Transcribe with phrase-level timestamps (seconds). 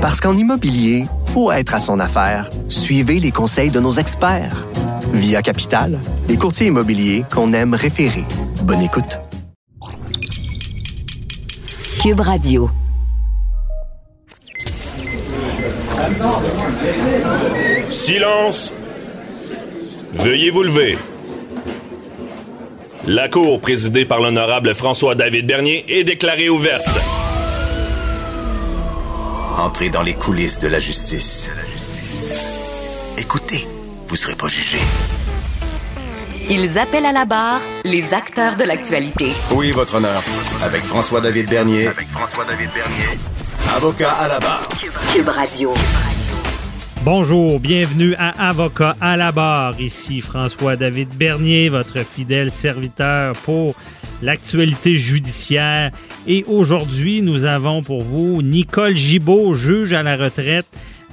[0.00, 2.48] Parce qu'en immobilier, faut être à son affaire.
[2.70, 4.66] Suivez les conseils de nos experts.
[5.12, 8.24] Via Capital, les courtiers immobiliers qu'on aime référer.
[8.62, 9.18] Bonne écoute.
[12.02, 12.70] Cube Radio.
[17.90, 18.72] Silence!
[20.14, 20.96] Veuillez vous lever.
[23.06, 26.88] La cour présidée par l'honorable François-David Bernier est déclarée ouverte.
[29.60, 31.52] Entrez dans les coulisses de la justice.
[33.18, 33.68] Écoutez,
[34.06, 34.78] vous serez pas jugé.
[36.48, 39.32] Ils appellent à la barre les acteurs de l'actualité.
[39.50, 40.22] Oui, votre honneur.
[40.62, 41.88] Avec François-David Bernier.
[41.88, 43.18] Avec François-David Bernier.
[43.76, 44.66] Avocat à la barre.
[45.12, 45.74] Cube Radio.
[47.02, 49.78] Bonjour, bienvenue à Avocat à la barre.
[49.78, 53.74] Ici François-David Bernier, votre fidèle serviteur pour
[54.22, 55.90] l'actualité judiciaire.
[56.26, 60.66] Et aujourd'hui, nous avons pour vous Nicole Gibault, juge à la retraite.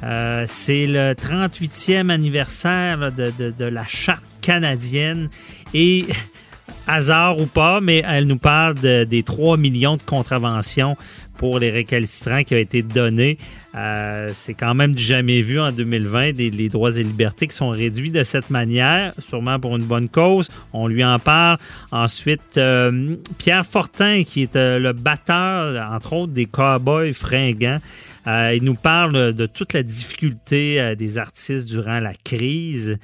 [0.04, 5.28] Euh, c'est le 38e anniversaire de, de, la charte canadienne
[5.74, 6.06] et
[6.88, 10.96] hasard ou pas, mais elle nous parle de- des 3 millions de contraventions
[11.38, 13.38] pour les récalcitrants qui a été donné.
[13.78, 17.56] Euh, c'est quand même du jamais vu en 2020, des, les droits et libertés qui
[17.56, 20.50] sont réduits de cette manière, sûrement pour une bonne cause.
[20.74, 21.58] On lui en parle.
[21.92, 27.80] Ensuite, euh, Pierre Fortin, qui est euh, le batteur, entre autres, des Cowboys fringants.
[28.28, 32.98] Euh, il nous parle de toute la difficulté euh, des artistes durant la crise.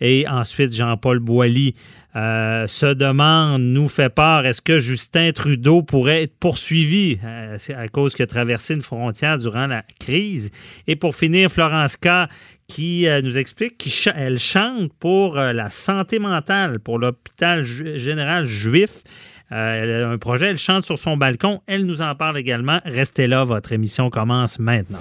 [0.00, 1.74] Et ensuite, Jean-Paul Boilly
[2.16, 7.18] euh, se demande, nous fait part, est-ce que Justin Trudeau pourrait être poursuivi?
[7.24, 10.50] Euh, à cause qu'il a traversé une frontière durant la crise?
[10.86, 12.28] Et pour finir, Florence K.,
[12.68, 18.44] qui euh, nous explique qu'elle chante pour euh, la santé mentale, pour l'hôpital ju- général
[18.44, 19.02] juif.
[19.50, 21.62] Euh, elle a un projet, elle chante sur son balcon.
[21.66, 22.80] Elle nous en parle également.
[22.84, 24.98] Restez là, votre émission commence maintenant.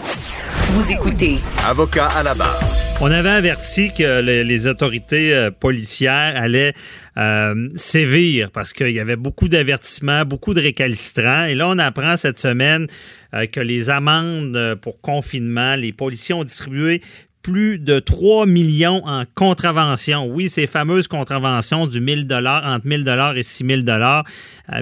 [0.70, 2.77] Vous écoutez Avocat à la barre.
[3.00, 6.74] On avait averti que le- les autorités euh, policières allaient
[7.18, 11.46] euh, sévir parce qu'il y avait beaucoup d'avertissements, beaucoup de récalcitrants.
[11.46, 12.88] Et là, on apprend cette semaine
[13.36, 17.02] euh, que les amendes pour confinement, les policiers ont distribué
[17.48, 20.28] plus de 3 millions en contraventions.
[20.28, 24.26] Oui, ces fameuses contraventions du 1000 dollars entre 1000 dollars et 6000 dollars,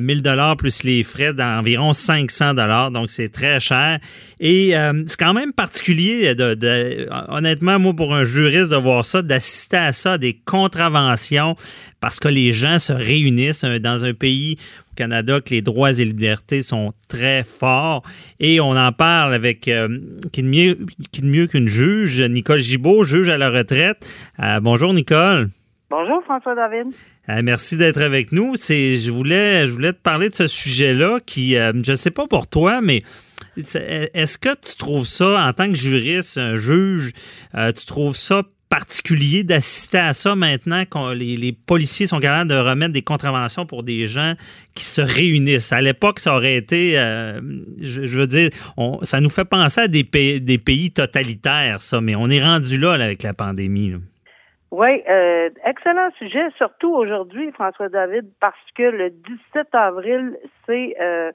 [0.02, 4.00] 1000 dollars plus les frais d'environ 500 dollars, donc c'est très cher.
[4.40, 9.22] Et euh, c'est quand même particulier, de, honnêtement, moi pour un juriste de voir ça,
[9.22, 11.56] d'assister à ça, des contraventions,
[12.06, 14.58] parce que les gens se réunissent euh, dans un pays
[14.92, 18.04] au Canada que les droits et libertés sont très forts.
[18.40, 19.88] Et on en parle avec euh,
[20.32, 20.78] qui de mieux,
[21.12, 24.08] qui de mieux qu'une juge, Nicole Gibault, juge à la retraite.
[24.40, 25.50] Euh, bonjour Nicole.
[25.90, 26.94] Bonjour François David.
[27.30, 28.56] Euh, merci d'être avec nous.
[28.56, 32.28] C'est, je voulais, je voulais te parler de ce sujet-là qui, euh, je sais pas
[32.28, 33.02] pour toi, mais
[33.56, 37.14] est-ce que tu trouves ça en tant que juriste, un juge,
[37.56, 38.44] euh, tu trouves ça
[38.80, 43.66] particulier d'assister à ça maintenant quand les, les policiers sont capables de remettre des contraventions
[43.66, 44.34] pour des gens
[44.76, 45.72] qui se réunissent?
[45.72, 47.40] À l'époque, ça aurait été, euh,
[47.82, 51.80] je, je veux dire, on- ça nous fait penser à des pays, des pays totalitaires,
[51.82, 53.92] ça, mais on est rendu là, là, avec la pandémie.
[53.92, 53.98] là.
[54.72, 61.32] Oui, euh, excellent sujet, surtout aujourd'hui, François David, parce que le 17 avril, c'est euh,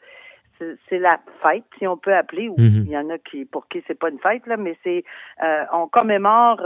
[0.58, 2.84] c'est- c'est la fête, si on peut appeler, ou Mhm.
[2.86, 5.02] il y en a qui pour qui c'est pas une fête, là, mais c'est
[5.42, 6.60] euh, on commémore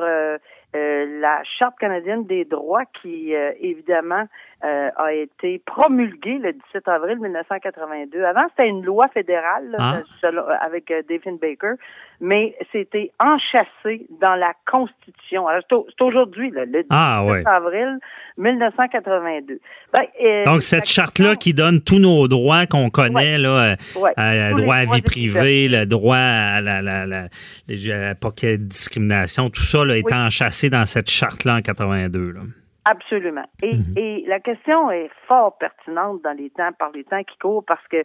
[0.75, 4.25] euh, euh, la Charte canadienne des droits qui, euh, évidemment,
[4.65, 8.25] euh, a été promulguée le 17 avril 1982.
[8.25, 10.03] Avant, c'était une loi fédérale là, Ah.
[10.21, 11.75] selon- avec euh, David Baker,
[12.21, 15.47] mais c'était enchâssé dans la Constitution.
[15.49, 17.43] Alors, c'est au- c'est aujourd'hui, le 17 Ah, ouais.
[17.47, 17.99] avril
[18.39, 19.59] 1982.
[19.93, 23.77] Ben, euh, Donc, la cette charte-là qui donne tous nos droits qu'on connaît, là, euh,
[24.01, 27.25] Ouais, euh, le droit à vie privée, le droit à la, la, la,
[27.71, 28.15] euh,
[28.57, 30.13] de discrimination, tout ça là, est Oui.
[30.15, 32.33] enchâssé dans cette charte-là en 82.
[32.33, 32.41] Là.
[32.85, 33.45] Absolument.
[33.63, 33.95] Et, Mhm.
[33.97, 37.87] et la question est fort pertinente dans les temps, par les temps qui courent, parce
[37.89, 38.05] que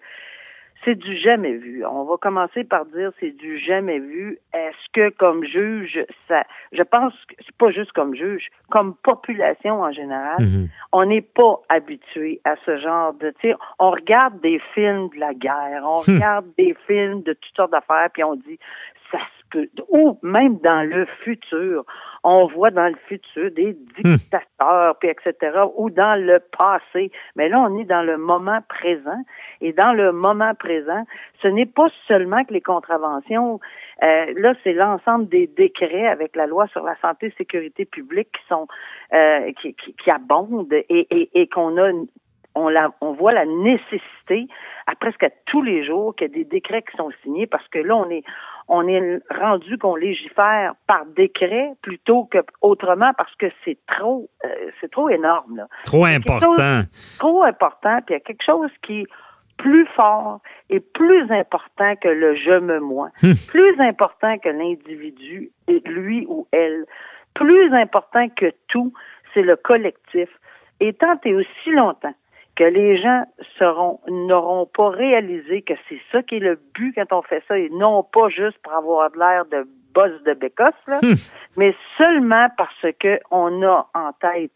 [0.86, 1.86] c'est du jamais vu.
[1.86, 4.38] On va commencer par dire c'est du jamais vu.
[4.54, 6.00] Est-ce que comme juge,
[6.30, 10.70] ça, je pense que c'est pas juste comme juge, comme population en général, Mhm.
[10.94, 15.20] on n'est pas habitué à ce genre de, tu sais, on regarde des films de
[15.20, 15.96] la guerre, on
[16.32, 18.58] regarde des films de toutes sortes d'affaires, puis on dit
[19.12, 19.18] ça
[19.90, 21.86] ou même dans le futur,
[22.24, 27.12] on voit dans le futur des dictateurs, puis etc., ou dans le passé.
[27.36, 29.22] Mais là, on est dans le moment présent,
[29.62, 31.04] et dans le moment présent,
[31.42, 33.60] ce n'est pas seulement que les contraventions,
[34.04, 38.30] euh, là, c'est l'ensemble des décrets avec la loi sur la santé et sécurité publique
[38.32, 38.68] qui sont
[39.14, 41.92] euh, qui, qui, qui abondent et, et, et qu'on a
[42.56, 44.48] on, la, on voit la nécessité
[44.88, 47.68] à presque à tous les jours qu'il y a des décrets qui sont signés parce
[47.70, 48.24] que là, on est,
[48.68, 54.50] on est rendu qu'on légifère par décret plutôt que autrement parce que c'est trop, euh,
[54.82, 55.58] c'est trop énorme.
[55.58, 55.68] Là.
[55.86, 56.82] Trop important.
[57.18, 59.08] trop important, puis il y a quelque chose qui est
[59.58, 63.34] plus fort et plus important que le je me moi, Hum.
[63.50, 65.52] plus important que l'individu,
[65.86, 66.86] lui ou elle,
[67.34, 68.94] plus important que tout,
[69.34, 70.30] c'est le collectif.
[70.80, 72.14] Et tant et aussi longtemps
[72.60, 73.24] que les gens
[73.58, 77.58] seront n'auront pas réalisé que c'est ça qui est le but quand on fait ça
[77.58, 81.00] et non pas juste pour avoir de l'air de boss de bécosse, là,
[81.56, 84.52] mais seulement parce que on a en tête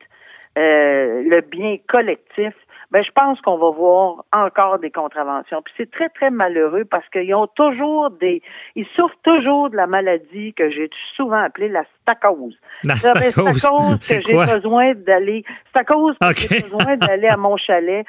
[0.58, 2.54] euh, le bien collectif,
[2.94, 5.64] ben je pense qu'on va voir encore des contraventions.
[5.64, 8.44] Puis c'est très très malheureux parce qu'ils ont toujours des,
[8.76, 12.56] ils souffrent toujours de la maladie que j'ai souvent appelée la stacose.
[12.84, 15.44] La C'est stacose, que j'ai besoin d'aller.
[15.88, 18.06] Cause que j'ai besoin d'aller à mon chalet.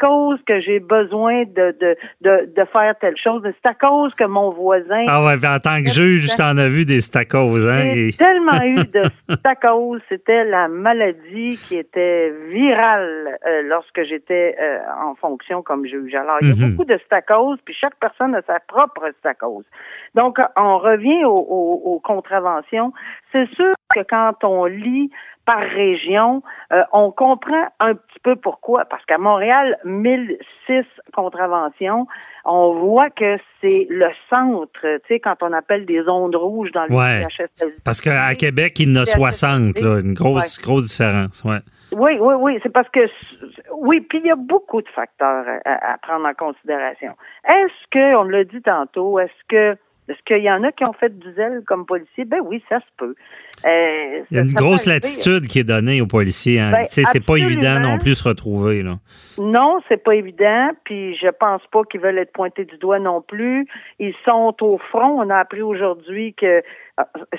[0.00, 3.44] Cause que j'ai besoin de, de, de, de faire telle chose.
[3.80, 5.04] Cause que mon voisin.
[5.06, 7.92] Ah ouais, en tant que juge, je t'en ai vu des stacoses, hein?
[7.92, 9.02] J'ai et- tellement eu de
[9.36, 16.14] stacose, c'était la maladie qui était virale euh, lorsque j'étais euh, en fonction comme juge.
[16.14, 16.72] Alors, il y a Mhm.
[16.76, 19.64] beaucoup de stacose, puis chaque personne a sa propre stacose.
[20.14, 22.92] Donc, on revient aux, aux- aux contraventions.
[23.32, 25.10] C'est sûr que quand on lit
[25.46, 26.42] par région,
[26.72, 28.86] euh, on comprend un petit peu pourquoi.
[28.86, 32.06] Parce qu'à Montréal, 1006 contraventions,
[32.46, 36.84] on voit que c'est le centre, tu sais, quand on appelle des ondes rouges dans
[36.86, 37.26] le Ouais.
[37.84, 41.42] Parce qu'à Québec, il y en a C'est 60, là, une grosse, grosse différence.
[41.44, 41.58] Ouais.
[41.96, 43.00] Oui, oui, oui, c'est parce que
[43.72, 47.12] oui, puis il y a beaucoup de facteurs à, à prendre en considération.
[47.48, 49.76] Est-ce que, on l'a dit tantôt, est-ce que
[50.06, 52.26] est-ce qu'il y en a qui ont fait du zèle comme policier?
[52.26, 53.14] Ben oui, ça se peut.
[53.64, 56.60] Euh, Il y a une grosse latitude qui est donnée aux policiers.
[56.60, 56.72] Hein.
[56.72, 58.82] Ben, c'est pas évident non plus se retrouver.
[58.82, 58.96] Là.
[59.38, 63.22] Non, c'est pas évident, puis je pense pas qu'ils veulent être pointés du doigt non
[63.22, 63.66] plus.
[63.98, 65.22] Ils sont au front.
[65.22, 66.62] On a appris aujourd'hui que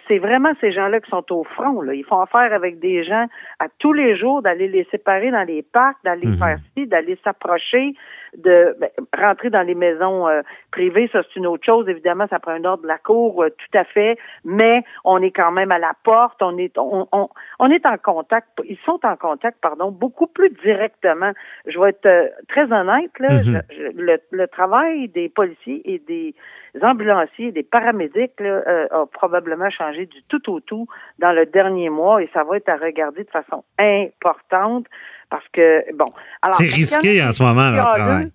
[0.07, 1.81] c'est vraiment ces gens-là qui sont au front.
[1.81, 1.93] Là.
[1.93, 3.25] Ils font affaire avec des gens
[3.59, 6.33] à tous les jours, d'aller les séparer dans les parcs, d'aller Mhm.
[6.35, 7.93] faire ci, d'aller s'approcher,
[8.37, 10.41] de ben, rentrer dans les maisons euh,
[10.71, 11.09] privées.
[11.13, 11.87] Ça, c'est une autre chose.
[11.87, 14.17] Évidemment, ça prend un ordre de la cour, euh, tout à fait.
[14.43, 16.41] Mais on est quand même à la porte.
[16.43, 17.29] On est, on, on,
[17.59, 18.49] on est en contact.
[18.65, 21.31] Ils sont en contact, pardon, beaucoup plus directement.
[21.65, 23.11] Je vais être euh, très honnête.
[23.19, 23.61] Là, Mhm.
[23.69, 26.35] Je- je- le, le travail des policiers et des
[26.81, 30.87] ambulanciers, des paramédics là, euh, a probablement changé du tout au tout
[31.19, 34.85] dans le dernier mois et ça va être à regarder de façon importante
[35.29, 36.05] parce que bon.
[36.41, 38.03] Alors C'est risqué en ce moment, leur chialeux.
[38.03, 38.31] travail.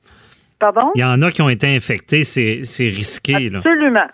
[0.59, 0.91] Pardon?
[0.95, 3.49] Il y en a qui ont été infectés, c'est c'est risqué.
[3.49, 3.59] Là.
[3.59, 4.07] Absolument.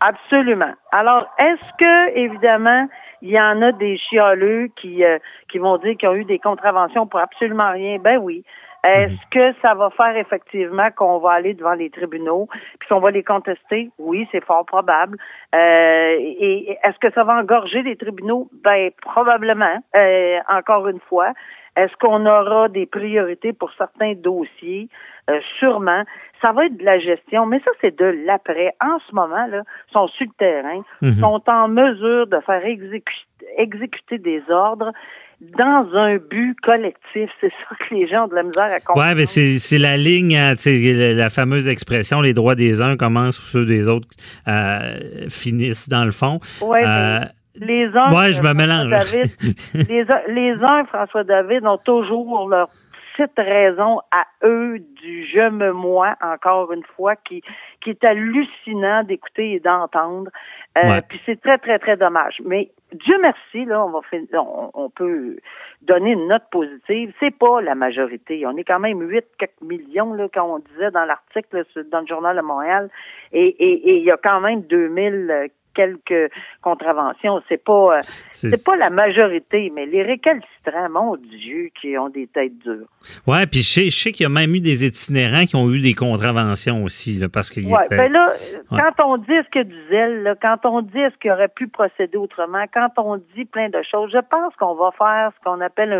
[0.00, 0.74] Absolument.
[0.92, 2.86] Alors, est-ce que, évidemment,
[3.22, 5.18] il y en a des chialeux qui, euh,
[5.50, 7.98] qui vont dire qu'ils ont eu des contraventions pour absolument rien?
[7.98, 8.44] Ben oui.
[8.84, 9.18] Est-ce Mhm.
[9.32, 12.46] que ça va faire effectivement qu'on va aller devant les tribunaux
[12.78, 13.90] puis qu'on va les contester?
[13.98, 15.18] Oui, c'est fort probable.
[15.54, 18.48] Euh, et et est-ce que ça va engorger les tribunaux?
[18.62, 19.78] Ben probablement.
[19.96, 21.32] Euh, encore une fois.
[21.76, 24.88] Est-ce qu'on aura des priorités pour certains dossiers?
[25.28, 26.04] Euh, sûrement.
[26.40, 28.72] Ça va être de la gestion, mais ça, c'est de l'après.
[28.80, 31.12] En ce moment, là, ils sont sur le terrain, Mhm.
[31.14, 33.26] sont en mesure de faire exécu-
[33.58, 34.92] exécuter des ordres
[35.40, 37.28] dans un but collectif.
[37.40, 39.08] C'est ça que les gens ont de la misère à comprendre.
[39.08, 43.46] Ouais, mais c'est la ligne, hein, la, fameuse expression les droits des uns commencent où
[43.46, 44.08] ceux des autres
[44.48, 44.94] euh,
[45.28, 46.38] finissent dans le fond.
[46.62, 47.26] Ouais, Euh, mais
[47.60, 48.88] les uns, ouais, je me François mélange.
[48.90, 52.68] David, les, uns- les uns, François David, ont toujours leur
[53.16, 57.42] petite raison à eux du je me moi, encore une fois, qui,
[57.82, 60.30] qui est hallucinant d'écouter et d'entendre.
[60.76, 61.00] Euh, Ouais.
[61.08, 62.34] Puis c'est très, très, très dommage.
[62.44, 64.00] Mais Dieu merci, là, on va
[64.34, 65.38] on, on peut
[65.80, 67.14] donner une note positive.
[67.18, 68.44] C'est pas la majorité.
[68.46, 72.06] On est quand même 8 quelques millions, là, quand on disait dans l'article dans le
[72.06, 72.90] journal de Montréal.
[73.32, 77.42] Et et- et il y a quand même 2000 euh, quelques contraventions.
[77.48, 77.98] C'est pas, euh,
[78.32, 82.88] c'est- pas la majorité, mais les récalcitrants, mon Dieu, qui ont des têtes dures.
[83.26, 85.94] ouais, puis je sais, qu'il y a même eu des itinérants qui ont eu des
[85.94, 88.32] contraventions aussi, là, parce qu'il Ouais, était- ben là,
[88.72, 88.80] Ouais.
[88.96, 91.68] quand on dit y a du zèle, là, quand on dit est-ce qu'il aurait pu
[91.68, 95.60] procéder autrement, quand on dit plein de choses, je pense qu'on va faire ce qu'on
[95.60, 95.92] appelle,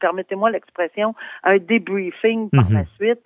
[0.00, 2.74] permettez-moi l'expression, un débriefing par Mhm.
[2.74, 3.20] la suite.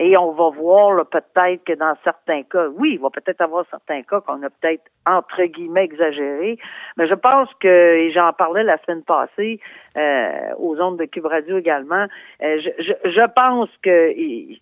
[0.00, 3.64] Et on va voir là, peut-être que dans certains cas, oui, il va peut-être avoir
[3.70, 6.58] certains cas qu'on a peut-être entre guillemets exagéré,
[6.96, 9.60] mais je pense que, et j'en parlais la semaine passée
[9.96, 12.06] euh, aux ondes de Cube Radio également,
[12.42, 14.12] euh, je, je, je pense que,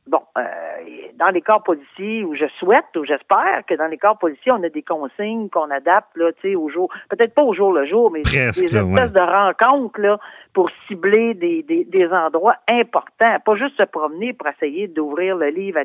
[0.06, 0.42] bon, euh,
[1.14, 4.62] dans les corps policiers, ou je souhaite, ou j'espère que dans les corps policiers, on
[4.64, 7.86] a des consignes qu'on adapte, là, tu sais, au jour, peut-être pas au jour le
[7.86, 9.08] jour, mais Presque, des espèces ouais.
[9.08, 10.18] de rencontres, là,
[10.52, 15.48] pour cibler des, des, des endroits importants, pas juste se promener pour essayer d'ouvrir le
[15.48, 15.84] livre à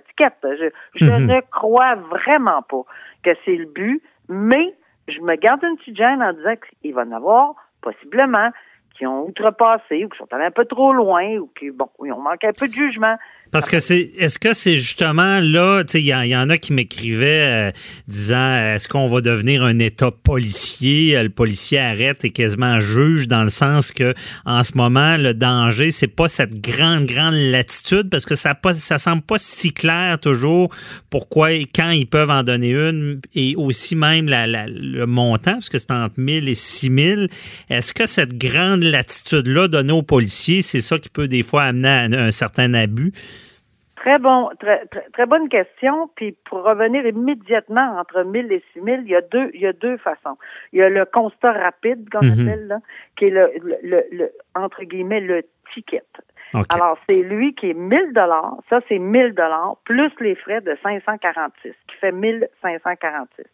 [0.96, 1.28] je Mhm.
[1.28, 2.84] ne crois vraiment pas
[3.24, 4.74] que c'est le but Mais
[5.08, 8.50] je me garde une petite gêne en disant qu'il va en avoir possiblement
[8.98, 12.12] qui ont outrepassé ou qui sont allés un peu trop loin ou qui, bon, ils
[12.12, 13.16] ont manqué un peu de jugement.
[13.52, 16.74] Parce que c'est, est-ce que c'est justement là, tu sais, il y, en a qui
[16.74, 17.72] m'écrivaient euh,
[18.08, 21.16] disant, est-ce qu'on va devenir un État policier?
[21.16, 24.14] Euh, le policier arrête et quasiment juge dans le sens que,
[24.46, 28.74] en ce moment, le danger, c'est pas cette grande, grande latitude parce que ça pas,
[28.74, 30.70] ça semble pas si clair toujours
[31.10, 35.70] pourquoi et quand ils peuvent en donner une et aussi même la, le montant, parce
[35.70, 37.30] que c'est entre 1000 et 6000.
[37.70, 41.88] Est-ce que cette grande latitude-là donnée aux policiers, c'est ça qui peut des fois amener
[41.88, 43.12] à un certain abus?
[43.96, 46.10] Très bon, très, très, bonne question.
[46.16, 49.74] Puis pour revenir immédiatement entre 1000 et 6000, il y a deux, il y a
[49.74, 50.38] deux façons.
[50.72, 52.48] Il y a le constat rapide qu'on mhm.
[52.48, 52.80] appelle là,
[53.18, 53.52] qui est le,
[53.84, 56.04] le, le, entre guillemets le ticket.
[56.70, 58.56] Alors c'est lui qui est 1000 dollars.
[58.70, 63.46] Ça c'est 1000 dollars plus les frais de 546, qui fait 1546.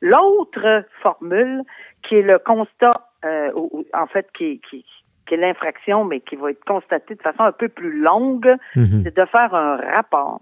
[0.00, 1.62] L'autre formule
[2.02, 3.52] qui est le constat, euh,
[3.94, 4.84] en fait qui, qui
[5.26, 9.02] qui est l'infraction, mais qui va être constatée de façon un peu plus longue, mhm.
[9.04, 10.40] c'est de faire un rapport.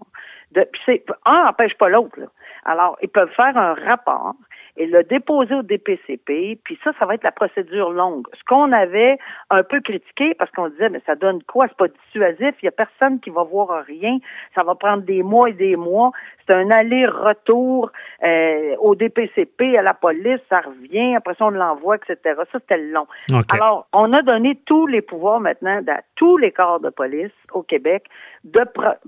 [0.51, 2.19] De, puis un n'empêche pas l'autre.
[2.65, 4.35] Alors, ils peuvent faire un rapport
[4.77, 8.25] et le déposer au DPCP, puis ça, ça va être la procédure longue.
[8.33, 9.17] Ce qu'on avait
[9.49, 11.67] un peu critiqué, parce qu'on disait, mais ça donne quoi?
[11.67, 14.17] C'est pas dissuasif, il y a personne qui va voir rien,
[14.55, 16.11] ça va prendre des mois et des mois,
[16.47, 17.91] c'est un aller-retour
[18.23, 22.17] euh, au DPCP, à la police, ça revient, après ça, on l'envoie, etc.
[22.51, 23.07] Ça, c'était long.
[23.51, 27.63] Alors, on a donné tous les pouvoirs maintenant à tous les corps de police au
[27.63, 28.05] Québec
[28.43, 28.61] de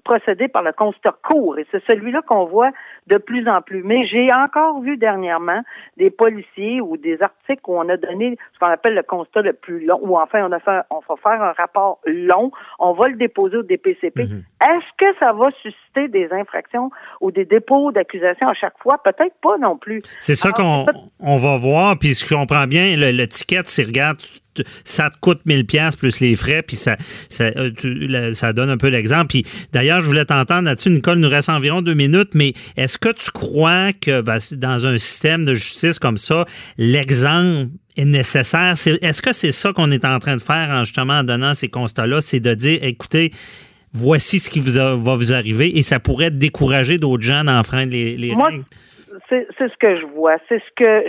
[0.04, 2.72] procéder par le constat court, et c'est celui-là qu'on voit
[3.08, 3.84] de plus en plus.
[3.84, 5.53] Mais j'ai encore vu dernièrement
[5.98, 9.54] des policiers ou des articles où on a donné ce qu'on appelle le constat le
[9.54, 13.08] plus long, ou enfin on a fait, on va faire un rapport long, on va
[13.08, 14.24] le déposer au DPCP.
[14.24, 14.44] Mhm.
[14.62, 16.90] Est-ce que ça va susciter des infractions
[17.22, 18.98] ou des dépôts d'accusation à chaque fois?
[19.04, 20.02] Peut-être pas non plus.
[20.20, 20.86] C'est ça qu'on
[21.20, 24.18] on va voir, puis je comprends bien, le, le ticket, c'est regarde,
[24.86, 26.96] ça te coûte 1000 pièces plus les frais, puis ça,
[27.30, 29.28] ça, euh, ça donne un peu l'exemple.
[29.28, 32.98] Puis d'ailleurs, je voulais t'entendre là-dessus, Nicole, il nous reste environ deux minutes, mais est-ce
[32.98, 36.46] que tu crois que ben, dans un système de justice comme ça,
[36.78, 38.74] l'exemple est nécessaire?
[39.02, 41.70] Est-ce que c'est ça qu'on est en train de faire en justement en donnant ces
[41.70, 42.22] constats-là?
[42.22, 43.32] C'est de dire, écoutez,
[43.94, 48.18] voici ce qui vous va vous arriver et ça pourrait décourager d'autres gens d'enfreindre les,
[48.18, 48.64] les règles?
[49.30, 50.36] c'est ce que je vois.
[50.50, 51.06] C'est ce que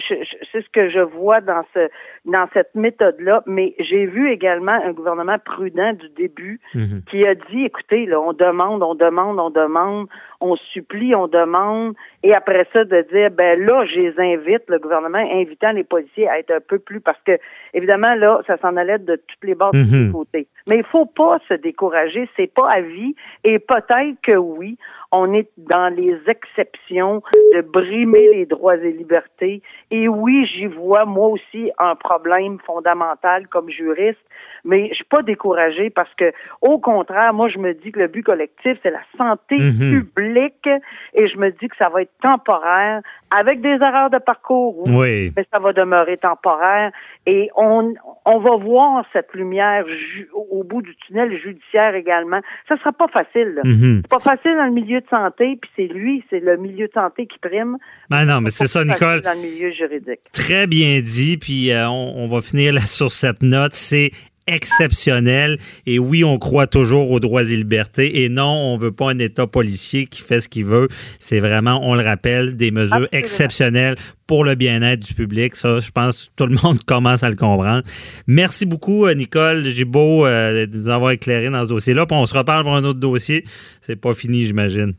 [0.53, 1.89] c'est ce que je vois dans ce
[2.25, 3.43] dans cette méthode-là.
[3.47, 7.03] Mais j'ai vu également un gouvernement prudent du début mhm.
[7.11, 10.09] qui a dit écoutez, là, on demande, on demande, on demande,
[10.41, 14.79] on supplie, on demande, et après ça de dire ben là, je les invite, le
[14.79, 17.39] gouvernement invitant les policiers à être un peu plus parce que
[17.73, 20.13] évidemment là, ça s'en allait de toutes les bords de tous les mhm.
[20.13, 20.47] côtés.
[20.69, 23.15] Mais il faut pas se décourager, c'est pas à vie,
[23.45, 24.79] et peut-être que oui,
[25.13, 27.23] on est dans les exceptions
[27.55, 29.63] de brimer les droits et libertés.
[29.91, 32.14] Et oui, j'y vois moi aussi un problème
[32.61, 34.21] fondamental comme juriste,
[34.65, 38.09] mais je suis pas découragée parce que, au contraire, moi je me dis que le
[38.09, 40.05] but collectif c'est la santé mhm.
[40.05, 40.69] publique
[41.15, 45.33] et je me dis que ça va être temporaire avec des erreurs de parcours, oui.
[45.37, 46.93] mais ça va demeurer temporaire
[47.27, 47.95] et on
[48.25, 49.85] on va voir cette lumière
[50.33, 52.41] au bout du tunnel judiciaire également.
[52.69, 53.61] Ça sera pas facile.
[53.65, 54.03] Mhm.
[54.03, 56.93] C'est pas facile dans le milieu de santé, puis c'est lui, c'est le milieu de
[56.93, 57.77] santé qui prime.
[58.11, 59.23] Ben non, mais c'est ça, Nicole.
[59.23, 60.21] Dans le milieu juridique.
[60.33, 63.75] Très bien dit, puis euh, on, va finir là sur cette note.
[63.75, 64.11] C'est
[64.47, 65.59] exceptionnel.
[65.87, 68.25] Et oui, on croit toujours aux droits et libertés.
[68.25, 70.89] Et non, on veut pas un État policier qui fait ce qu'il veut.
[71.19, 73.97] C'est vraiment, on le rappelle, des mesures exceptionnelles
[74.27, 75.55] pour le bien-être du public.
[75.55, 77.83] Ça, je pense que tout le monde commence à le comprendre.
[78.27, 82.07] Merci beaucoup, euh, Nicole Gibault, euh, de nous avoir éclairé dans ce dossier-là.
[82.07, 83.45] Puis on se reparle pour un autre dossier.
[83.81, 84.95] C'est pas fini, j'imagine.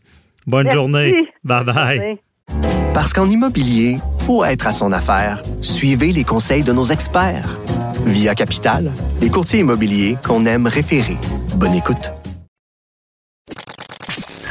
[0.48, 1.14] Bonne journée.
[1.44, 2.18] Bye bye.
[2.94, 7.60] Parce qu'en immobilier, pour être à son affaire, suivez les conseils de nos experts.
[8.06, 11.18] Via Capital, les courtiers immobiliers qu'on aime référer.
[11.56, 12.12] Bonne écoute.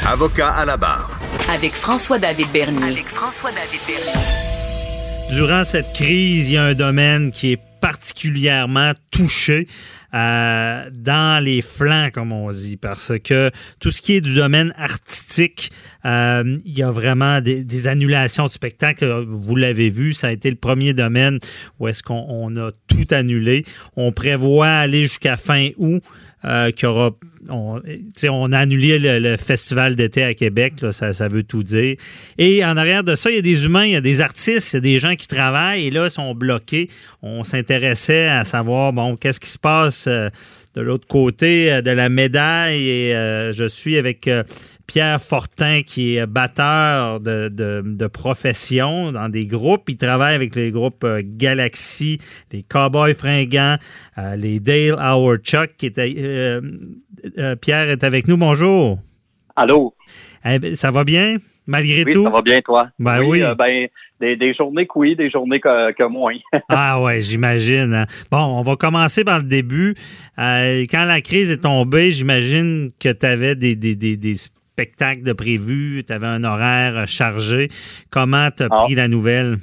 [0.04, 1.18] Avocat à la barre.
[1.48, 2.82] Avec François-David Bernier.
[2.82, 4.53] Avec François-David Bernier.
[5.30, 9.66] Durant cette crise, il y a un domaine qui est particulièrement touché
[10.14, 14.72] euh, dans les flancs, comme on dit, parce que tout ce qui est du domaine
[14.78, 15.70] artistique,
[16.06, 19.26] euh, il y a vraiment des, annulations de spectacles.
[19.28, 21.40] Vous l'avez vu, ça a été le premier domaine
[21.78, 23.64] où est-ce qu'on a tout annulé.
[23.96, 26.02] On prévoit aller jusqu'à fin août
[26.44, 26.70] euh,
[27.50, 31.96] on, a annulé le, festival d'été à Québec, ça, veut tout dire.
[32.38, 34.72] Et en arrière de ça, il y a des humains, il y a des artistes,
[34.72, 36.88] il y a des gens qui travaillent et là, ils sont bloqués.
[37.22, 40.30] On s'intéressait à savoir, bon, qu'est-ce qui se passe euh,
[40.74, 43.12] de l'autre côté euh, de la médaille et
[43.52, 44.28] je suis avec
[44.86, 49.88] Pierre Fortin, qui est batteur de, de, profession dans des groupes.
[49.88, 52.18] Il travaille avec les groupes euh, Galaxy,
[52.52, 53.76] les Cowboys fringants,
[54.18, 55.76] euh, les Dale Hour Chuck.
[55.76, 56.60] Qui était,
[57.60, 58.36] Pierre est avec nous.
[58.36, 58.98] Bonjour.
[59.56, 59.94] Allô.
[60.44, 61.36] Eh ben, ça va bien,
[61.66, 62.24] malgré tout?
[62.24, 62.88] Ça va bien, toi?
[62.98, 63.42] Ben oui.
[63.56, 63.88] ben,
[64.20, 66.34] des, journées que oui, des journées que, moins.
[66.68, 67.94] ah ouais, j'imagine.
[67.94, 68.06] Hein.
[68.30, 69.94] Bon, on va commencer par le début.
[70.38, 74.34] Euh, quand la crise est tombée, j'imagine que tu avais des, des,
[74.74, 77.68] spectacles de prévus, tu avais un horaire chargé.
[78.10, 78.82] Comment tu as ah.
[78.84, 79.56] pris la nouvelle?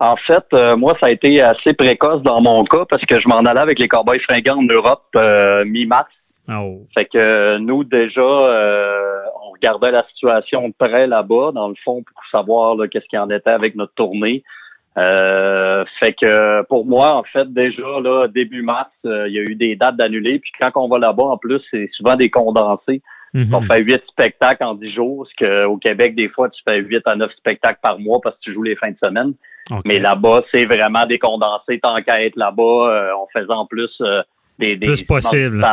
[0.00, 3.28] En fait, euh, moi, ça a été assez précoce dans mon cas parce que je
[3.28, 6.10] m'en allais avec les Cowboys fringants en Europe euh, mi-mars.
[6.48, 6.80] Oh.
[6.94, 12.22] Fait que nous, déjà, on regardait la situation de près là-bas, dans le fond, pour
[12.32, 14.42] savoir qu'est-ce qu'il en était avec notre tournée.
[14.98, 19.42] Euh, fait que pour moi, en fait, déjà là, début mars, euh, il y a
[19.42, 20.38] eu des dates d'annulées.
[20.38, 23.02] Puis quand on va là-bas, en plus, c'est souvent des condensés.
[23.34, 23.54] Mhm.
[23.54, 27.02] On fait huit spectacles en dix jours, ce qu'au Québec, des fois, tu fais huit
[27.06, 29.34] à neuf spectacles par mois parce que tu joues les fins de semaine.
[29.86, 31.80] Mais là-bas, c'est vraiment des condensés.
[31.80, 33.90] Tant qu'à être là-bas, euh, on faisait en plus
[34.58, 35.64] des, plus possible.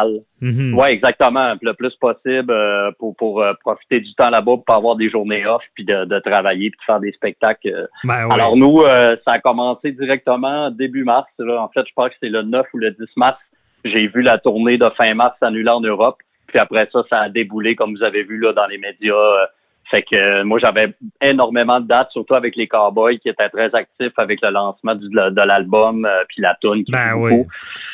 [0.41, 0.73] Mhm.
[0.77, 1.53] Oui, exactement.
[1.61, 5.45] Le plus possible euh, pour, pour euh, profiter du temps là-bas, pour avoir des journées
[5.45, 7.89] off, puis de, travailler, puis de faire des spectacles.
[8.03, 11.29] Ben Alors nous, euh, ça a commencé directement début mars.
[11.39, 11.61] Là.
[11.61, 13.39] En fait, je pense que c'est le 9 ou le 10 mars.
[13.85, 16.17] J'ai vu la tournée de fin mars s'annuler en Europe.
[16.49, 19.47] Puis après ça, ça a déboulé, comme vous avez vu là dans les médias
[19.89, 23.73] fait que euh, moi, j'avais énormément de dates, surtout avec les Cowboys qui étaient très
[23.73, 27.43] actifs avec le lancement du, de, l'album euh, puis la tune qui Ben oui.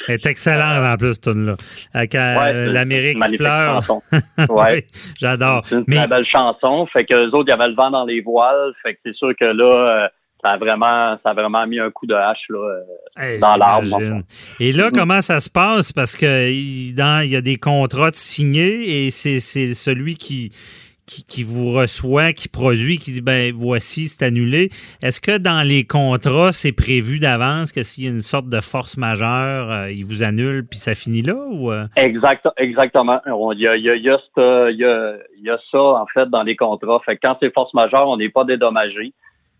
[0.08, 1.56] Elle est excellente en plus, tune là.
[1.94, 3.82] Avec euh, l'Amérique qui pleure.
[4.50, 4.86] ouais.
[5.18, 5.62] J'adore.
[5.66, 6.86] C'est une très belle chanson.
[6.88, 8.74] Fait que les autres, il y avait le vent dans les voiles.
[8.84, 10.10] Fait que c'est sûr que là,
[10.46, 14.22] ça a vraiment, ça a vraiment mis un coup de hache là, dans l'arbre.
[14.60, 15.92] Et là, comment ça se passe?
[15.92, 20.52] Parce que il y a des contrats de signés et c'est celui qui
[21.06, 24.70] qui, vous reçoit, qui produit, qui dit ben voici, c'est annulé.
[25.04, 28.60] Est-ce que dans les contrats, c'est prévu d'avance que s'il y a une sorte de
[28.60, 31.86] force majeure, euh, il vous annule puis ça finit là ou euh?
[31.96, 33.22] Exact, exactement.
[33.54, 37.00] Il y a, il y, a, il y, a, ça en fait dans les contrats.
[37.06, 39.14] Fait que quand c'est force majeure, on n'est pas dédommagé.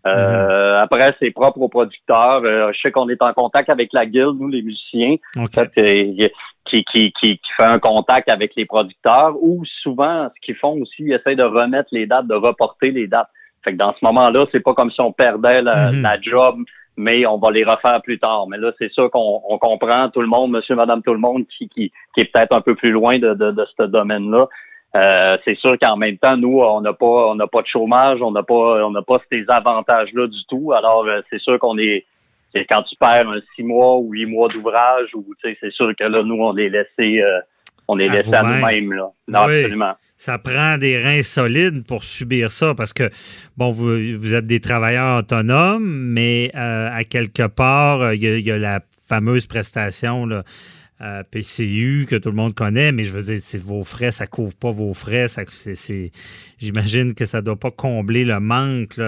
[0.06, 0.80] Euh.
[0.80, 2.42] Après, c'est propre aux producteurs.
[2.44, 5.16] je sais qu'on est en contact avec la guilde, nous, les musiciens.
[5.36, 6.30] Okay
[6.66, 11.04] qui, qui, qui, fait un contact avec les producteurs ou souvent, ce qu'ils font aussi,
[11.04, 13.28] ils essayent de remettre les dates, de reporter les dates.
[13.62, 16.22] Fait que dans ce moment-là, c'est pas comme si on perdait la, mhm.
[16.22, 16.56] job,
[16.96, 18.46] mais on va les refaire plus tard.
[18.48, 21.46] Mais là, c'est sûr qu'on on comprend tout le monde, monsieur, madame, tout le monde
[21.46, 24.48] qui, qui, qui est peut-être un peu plus loin de, de, de ce domaine-là.
[24.96, 28.22] Euh, c'est sûr qu'en même temps, nous, on n'a pas, on n'a pas de chômage,
[28.22, 30.72] on n'a pas, on n'a pas ces avantages-là du tout.
[30.72, 32.06] Alors, euh, c'est sûr qu'on est,
[32.68, 36.22] quand tu perds un six mois ou huit mois d'ouvrage, ou c'est sûr que là,
[36.22, 37.40] nous, on est laissé, euh,
[37.88, 38.92] on est laissé à, nous-mêmes.
[38.92, 39.10] Là.
[39.34, 39.92] absolument.
[40.16, 43.10] Ça prend des reins solides pour subir ça parce que,
[43.58, 48.56] bon, vous, vous êtes des travailleurs autonomes, mais euh, à quelque part, il y, a
[48.56, 50.42] la fameuse prestation là,
[51.02, 54.26] euh, PCU que tout le monde connaît, mais je veux dire, c'est vos frais, ça
[54.26, 55.28] couvre pas vos frais.
[55.28, 56.10] Ça, c'est,
[56.58, 58.98] j'imagine que ça doit pas combler le manque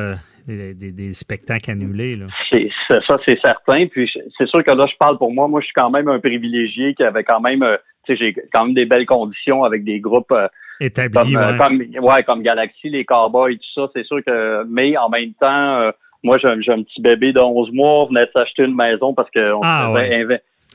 [0.47, 2.17] des, spectacles annulés.
[2.17, 2.27] Là.
[2.51, 3.87] C'est, ça, c'est certain.
[3.87, 5.49] Puis c'est sûr que là, je parle pour moi.
[5.49, 8.35] Moi, je suis quand même un privilégié qui avait quand même, euh, tu sais, j'ai
[8.53, 10.49] quand même des belles conditions avec des groupes euh,
[10.81, 12.23] établis, comme, ouais.
[12.25, 13.91] Comme, Galaxy, les Cowboys, tout ça.
[13.95, 15.91] C'est sûr que, mais en même temps,
[16.23, 19.31] moi, j'ai, un petit bébé de 11 mois, on venait de s'acheter une maison parce
[19.31, 19.95] qu'on ah,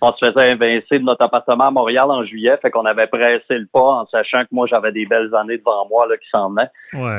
[0.03, 3.57] on se faisait invincer de notre appartement à Montréal en juillet, fait qu'on avait pressé
[3.57, 6.49] le pas en sachant que moi j'avais des belles années devant moi là, qui s'en
[6.49, 6.69] venaient.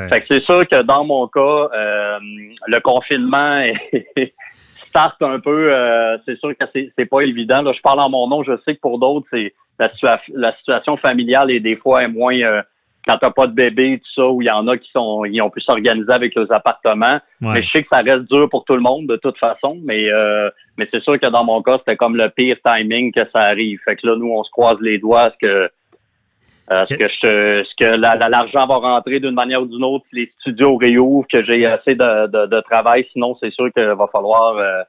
[0.09, 1.39] Fait que c'est sûr que dans mon cas,
[1.73, 2.19] euh,
[2.67, 3.63] le confinement
[4.51, 5.73] start un peu.
[5.73, 7.61] Euh, c'est sûr que c'est pas évident.
[7.61, 8.43] Là, je parle en mon nom.
[8.43, 12.61] Je sais que pour d'autres, c'est la, la, situation familiale est des fois moins euh,
[13.05, 15.41] quand t'as pas de bébé, tout ça, où il y en a qui sont, ils
[15.41, 17.19] ont pu s'organiser avec leurs appartements.
[17.41, 19.79] Mais je sais que ça reste dur pour tout le monde de toute façon.
[19.83, 23.25] Mais euh, mais c'est sûr que dans mon cas, c'était comme le pire timing que
[23.31, 23.79] ça arrive.
[23.85, 25.69] Fait que là, nous, on se croise les doigts, ce que
[26.71, 30.31] euh, ce que je, ce que l'argent va rentrer d'une manière ou d'une autre, les
[30.39, 33.05] studios réouvrent, que j'ai assez de, de, de, travail.
[33.11, 34.81] Sinon, c'est sûr qu'il va falloir euh,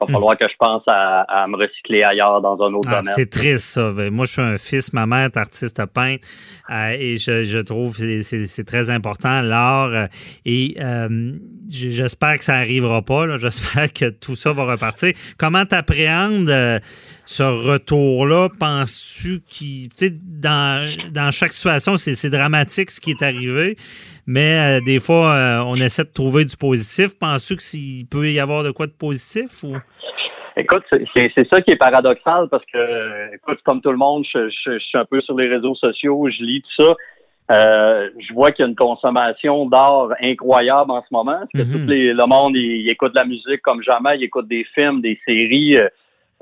[0.00, 0.12] va hmm.
[0.12, 3.14] falloir que je pense à, me recycler ailleurs dans un autre ah, domaine.
[3.14, 3.90] C'est triste, ça.
[3.92, 6.26] Ben, moi, je suis un fils, ma mère est artiste peintre
[6.70, 9.88] euh, et je, je trouve que c'est très important, l'art.
[9.88, 10.06] Euh,
[10.44, 11.32] et euh,
[11.68, 13.36] j'espère que ça n'arrivera pas.
[13.38, 15.12] J'espère que tout ça va repartir.
[15.38, 16.50] Comment tu appréhendes
[17.26, 18.48] ce retour-là?
[18.58, 19.88] Penses-tu qu'il.
[20.22, 23.76] Dans, dans chaque situation, c'est dramatique ce qui est arrivé
[24.30, 27.18] mais euh, des fois, euh, on essaie de trouver du positif.
[27.18, 29.74] Penses-tu qu'il peut y avoir de quoi de positif ou?
[30.56, 34.98] Écoute, c'est ça qui est paradoxal parce que, écoute, comme tout le monde, je, suis
[34.98, 36.96] un peu sur les réseaux sociaux, je lis tout ça.
[38.18, 41.40] je vois qu'il y a une consommation d'art incroyable en ce moment.
[41.52, 42.12] Parce que mm-hmm.
[42.12, 45.18] tout le monde, il, écoute de la musique comme jamais, il écoute des films, des
[45.26, 45.76] séries.
[45.76, 45.88] Euh,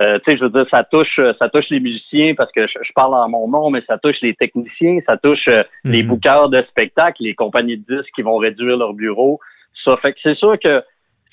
[0.00, 3.14] tu sais, je veux dire, ça touche, ça touche les musiciens parce que je, parle
[3.14, 6.08] en mon nom, mais ça touche les techniciens, ça touche euh, les mhm.
[6.10, 9.40] bookers de spectacles, les compagnies de disques qui vont réduire leur bureau.
[9.84, 10.82] Ça fait que c'est sûr que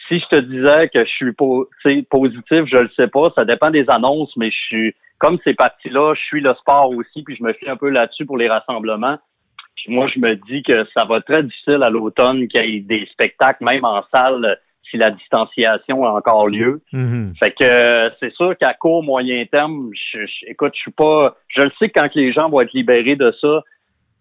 [0.08, 1.32] si je te disais que je suis
[2.10, 6.14] positif, je le sais pas, ça dépend des annonces, mais je suis comme ces parties-là,
[6.16, 9.18] je suis le sport aussi, puis je me fie un peu là-dessus pour les rassemblements.
[9.76, 12.78] Puis moi, je me dis que ça va être très difficile à l'automne qu'il y
[12.78, 16.82] ait des spectacles, même en salle, si la distanciation a encore lieu.
[16.94, 17.38] Mm-hmm.
[17.38, 21.36] Fait que euh, c'est sûr qu'à court, moyen terme, je, écoute, je suis pas.
[21.48, 23.64] Je le sais que quand les gens vont être libérés de ça,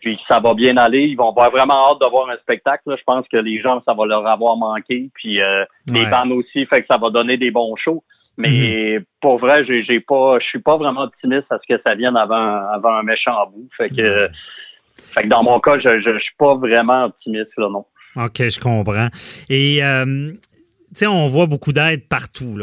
[0.01, 2.83] puis ça va bien aller, ils vont avoir vraiment hâte de voir un spectacle.
[2.87, 5.11] Je pense que les gens, ça va leur avoir manqué.
[5.15, 8.03] Puis euh, les bandes aussi, fait que ça va donner des bons shows.
[8.37, 9.05] Mais mm-hmm.
[9.21, 12.17] pour vrai, j'ai, j'ai pas, je suis pas vraiment optimiste à ce que ça vienne
[12.17, 13.69] avant, avant un méchant bout.
[13.77, 14.29] Fait que,
[14.97, 17.85] fait que dans mon cas, je, je, suis pas vraiment optimiste là, non.
[18.17, 19.09] OK, je comprends.
[19.49, 20.33] Et euh,
[21.03, 22.59] on voit beaucoup d'aide partout.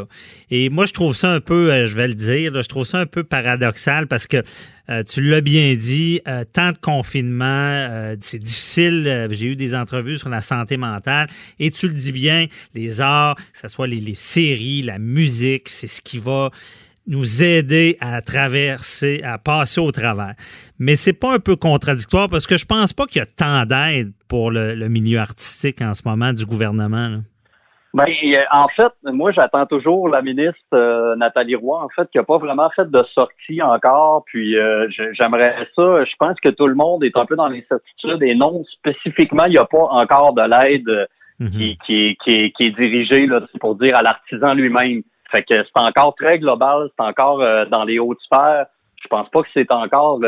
[0.49, 2.99] Et moi, je trouve ça un peu, euh, je vais le dire, je trouve ça
[2.99, 4.41] un peu paradoxal parce que
[4.89, 9.27] euh, tu l'as bien dit, euh, tant de confinement, c'est difficile.
[9.31, 11.27] J'ai eu des entrevues sur la santé mentale
[11.59, 15.87] et tu le dis bien, les arts, que ce soit les, séries, la musique, c'est
[15.87, 16.49] ce qui va
[17.07, 20.35] nous aider à traverser, à passer au travers.
[20.79, 23.65] Mais c'est pas un peu contradictoire parce que je pense pas qu'il y a tant
[23.65, 27.21] d'aide pour le, milieu artistique en ce moment du gouvernement.
[27.93, 32.17] Ben, euh, en fait, moi, j'attends toujours la ministre euh, Nathalie Roy, en fait, qui
[32.17, 34.23] n'a pas vraiment fait de sortie encore.
[34.27, 36.05] Puis, euh, j'aimerais ça.
[36.05, 39.51] Je pense que tout le monde est un peu dans l'incertitude et non, spécifiquement, il
[39.51, 41.07] n'y a pas encore de l'aide
[41.39, 41.49] mhm.
[41.49, 45.01] qui, qui, qui, qui, est dirigée, là, pour dire, à l'artisan lui-même.
[45.29, 48.65] Fait que c'est encore très global, c'est encore dans les hautes sphères.
[49.01, 50.19] Je pense pas que c'est encore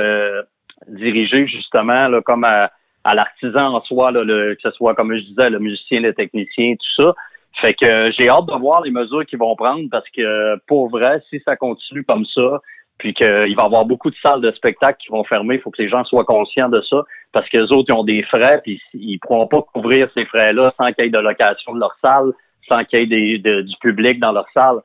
[0.88, 2.71] dirigé justement là, comme à,
[3.04, 6.13] à l'artisan en soi, là, le, que ce soit, comme je disais, le musicien, le
[6.13, 7.13] technicien, tout ça.
[7.61, 10.89] Fait que euh, j'ai hâte de voir les mesures qu'ils vont prendre parce que pour
[10.89, 12.61] vrai, si ça continue comme ça,
[12.97, 15.71] puis qu'il va y avoir beaucoup de salles de spectacle qui vont fermer, il faut
[15.71, 18.61] que les gens soient conscients de ça parce que les autres ils ont des frais
[18.63, 21.95] puis ils pourront pas couvrir ces frais-là sans qu'il y ait de location de leur
[22.01, 22.31] salle,
[22.67, 24.79] sans qu'il y ait du public dans leur salle.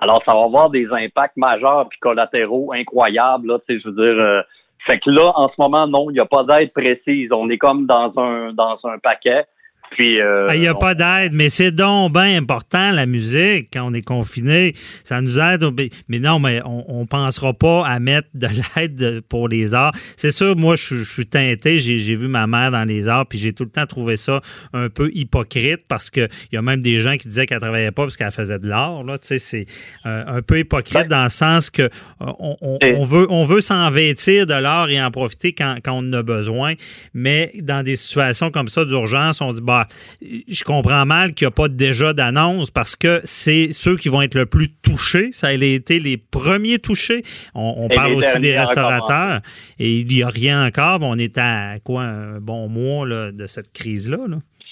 [0.00, 4.22] Alors ça va avoir des impacts majeurs puis collatéraux incroyables là, je veux dire.
[4.22, 4.42] Euh,
[4.86, 7.32] fait que là, en ce moment, non, il n'y a pas d'aide précise.
[7.32, 9.44] On est comme dans un dans un paquet.
[9.92, 13.88] Puis, euh, il n'y a pas d'aide, mais c'est donc bien important, la musique, quand
[13.88, 14.74] on est confiné.
[15.04, 15.64] Ça nous aide.
[16.08, 19.92] Mais non, mais on ne pensera pas à mettre de l'aide pour les arts.
[20.16, 21.80] C'est sûr, moi, je, suis teinté.
[21.80, 24.40] J'ai vu ma mère dans les arts, puis j'ai tout le temps trouvé ça
[24.72, 27.90] un peu hypocrite parce qu'il y a même des gens qui disaient qu'elle ne travaillait
[27.90, 29.02] pas parce qu'elle faisait de l'art.
[29.22, 29.66] C'est
[30.04, 31.88] euh, un peu hypocrite dans le sens que euh,
[32.20, 36.12] on, veut, on veut s'en vêtir de l'art et en profiter quand, quand on en
[36.12, 36.74] a besoin.
[37.14, 39.75] Mais dans des situations comme ça d'urgence, on dit, bah,
[40.22, 44.22] je comprends mal qu'il n'y a pas déjà d'annonce parce que c'est ceux qui vont
[44.22, 45.32] être le plus touchés.
[45.32, 47.22] Ça a été les premiers touchés.
[47.54, 49.40] On, parle aussi des restaurateurs
[49.78, 50.98] et il n'y a rien encore.
[51.02, 54.18] On est à quoi un bon mois de cette crise-là.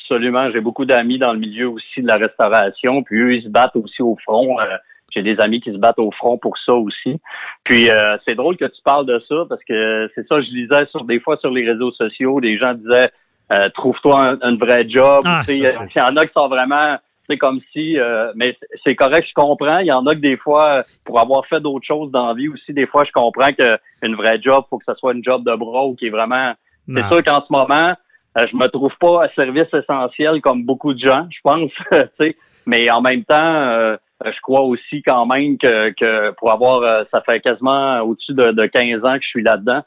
[0.05, 0.51] Absolument.
[0.53, 3.03] J'ai beaucoup d'amis dans le milieu aussi de la restauration.
[3.03, 4.61] Puis eux, ils se battent aussi au front.
[4.61, 4.77] Euh,
[5.15, 7.21] j'ai des amis qui se battent au front pour ça aussi.
[7.65, 10.87] Puis euh, c'est drôle que tu parles de ça parce que c'est ça, je lisais
[10.91, 13.11] sur des fois sur les réseaux sociaux, des gens disaient
[13.53, 15.23] euh, trouve-toi un, vrai job.
[15.27, 16.97] Ah, il y en a qui sont vraiment
[17.29, 19.79] c'est comme si euh, mais c'est correct, je comprends.
[19.79, 22.49] Il y en a que des fois, pour avoir fait d'autres choses dans la vie
[22.49, 25.55] aussi, des fois je comprends qu'une vraie job, faut que ce soit une job de
[25.57, 26.53] bras qui est vraiment.
[26.87, 27.95] C'est sûr qu'en ce moment,
[28.37, 31.71] euh, je me trouve pas à service essentiel comme beaucoup de gens, je pense.
[32.67, 37.41] mais en même temps, je crois aussi quand même que, que pour avoir ça fait
[37.41, 39.83] quasiment au-dessus de, de 15 ans que je suis là-dedans.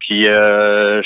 [0.00, 1.02] Puis euh,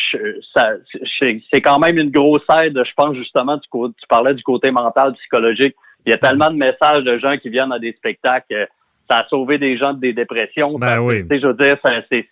[1.50, 5.14] c'est quand même une grosse aide, je pense justement, tu, tu parlais du côté mental,
[5.14, 5.74] psychologique.
[6.06, 8.52] Il y a tellement de messages de gens qui viennent à des spectacles.
[8.52, 8.66] Euh,
[9.08, 10.78] ça a sauvé des gens de des dépressions.
[10.78, 11.24] Ben oui.
[11.30, 12.26] Je veux dire, c'est,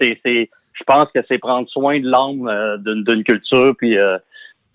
[0.81, 3.75] je pense que c'est prendre soin de l'âme euh, d'une culture.
[3.77, 4.19] Puis euh,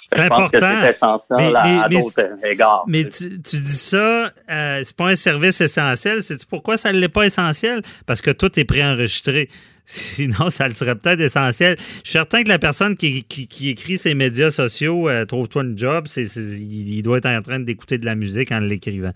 [0.07, 0.81] c'est important.
[0.81, 2.83] c'est essentiel à, d'autres égards.
[2.87, 6.21] Mais tu, tu, dis ça, euh, c'est pas un service essentiel.
[6.21, 7.81] C'est pourquoi ça ne l'est pas essentiel?
[8.05, 9.47] Parce que tout est préenregistré.
[9.85, 11.75] Sinon, ça le serait peut-être essentiel.
[11.77, 15.77] Je suis certain que la personne qui, qui, écrit ses médias sociaux, euh, trouve-toi une
[15.77, 19.11] job, il doit être en train d'écouter de la musique en l'écrivant.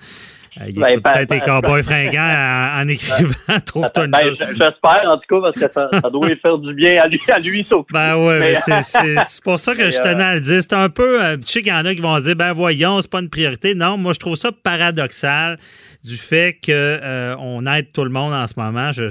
[0.60, 3.34] Euh, il ben, ben, peut-être ben, cowboys fringants en, écrivant
[3.66, 4.36] Trouve-toi une job.
[4.40, 7.20] J'espère, en tout cas, parce que ça, ça doit lui faire du bien à lui,
[7.30, 7.92] à lui surtout.
[7.92, 10.62] Ben oui, mais, c'est pour ça que je tenais à le dire.
[10.62, 13.02] C'est un peu, euh, je sais qu'il y en a qui vont dire, ben voyons,
[13.02, 13.74] c'est pas une priorité.
[13.74, 15.58] Non, moi, je trouve ça paradoxal
[16.04, 18.92] du fait qu'on aide tout le monde en ce moment.
[18.92, 19.08] je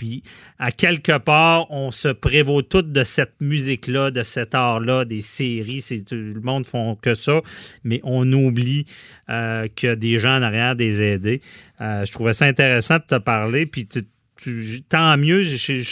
[0.00, 0.22] Puis,
[0.58, 5.84] à quelque part, on se prévaut tout de cette musique-là, de cet art-là, des séries.
[6.08, 7.42] Tout le monde font que ça,
[7.84, 8.86] mais on oublie
[9.28, 11.42] euh, a des gens en arrière des aider.
[11.82, 13.66] Euh, je trouvais ça intéressant de te parler.
[13.66, 13.86] Puis,
[14.88, 15.84] tant mieux, tu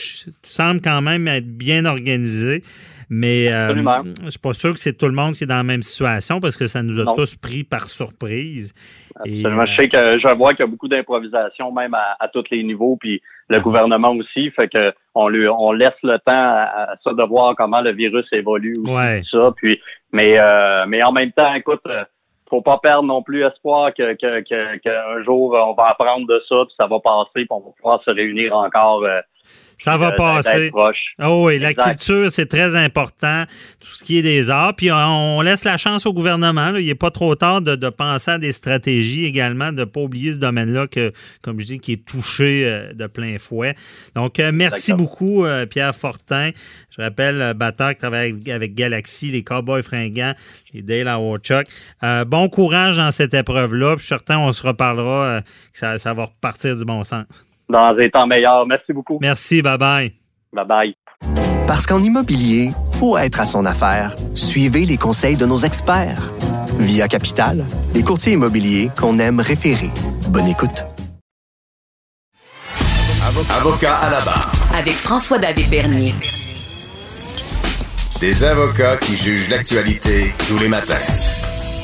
[0.42, 2.62] sembles quand même être bien organisé.
[3.10, 5.56] Mais euh, je ne suis pas sûr que c'est tout le monde qui est dans
[5.56, 8.74] la même situation parce que ça nous a tous pris par surprise.
[9.16, 9.66] Absolument.
[9.66, 12.96] je sais que je vois qu'il y a beaucoup d'improvisation même à, tous les niveaux,
[13.00, 17.22] puis le gouvernement aussi, fait que on lui on laisse le temps à, ça de
[17.22, 19.52] voir comment le virus évolue aussi, ça.
[19.56, 19.80] Puis
[20.12, 22.04] mais euh, mais en même temps, écoute, euh,
[22.50, 26.56] faut pas perdre non plus espoir que qu'un que, jour on va apprendre de ça,
[26.66, 29.02] puis ça va passer, puis on va pouvoir se réunir encore
[29.78, 30.72] ça va passer.
[31.22, 33.44] Oh oui, la culture, c'est très important.
[33.80, 34.74] Tout ce qui est des arts.
[34.74, 36.74] Puis on, laisse la chance au gouvernement.
[36.74, 40.32] Il n'est pas trop tard de, penser à des stratégies également, de ne pas oublier
[40.32, 43.74] ce domaine-là que, comme je dis, qui est touché euh, de plein fouet.
[44.14, 46.50] Donc, euh, merci beaucoup, euh, Pierre Fortin.
[46.90, 50.34] Je rappelle, batteur qui travaille avec, Galaxy, les Cowboys fringants,
[50.74, 51.38] les Dale Howard
[52.26, 53.96] bon courage dans cette épreuve-là.
[53.96, 55.40] Puis certain, on se reparlera
[55.72, 58.66] que ça, ça va repartir du bon sens dans un temps meilleur.
[58.66, 59.18] Merci beaucoup.
[59.20, 60.12] Merci, bye bye.
[60.52, 60.94] Bye bye.
[61.66, 66.33] Parce qu'en immobilier, pour être à son affaire, suivez les conseils de nos experts.
[66.78, 69.90] Via Capital, les courtiers immobiliers qu'on aime référer.
[70.28, 70.85] Bonne écoute.
[73.50, 74.52] Avocat à la barre.
[74.74, 76.14] Avec François-David Bernier.
[78.20, 80.94] Des avocats qui jugent l'actualité tous les matins.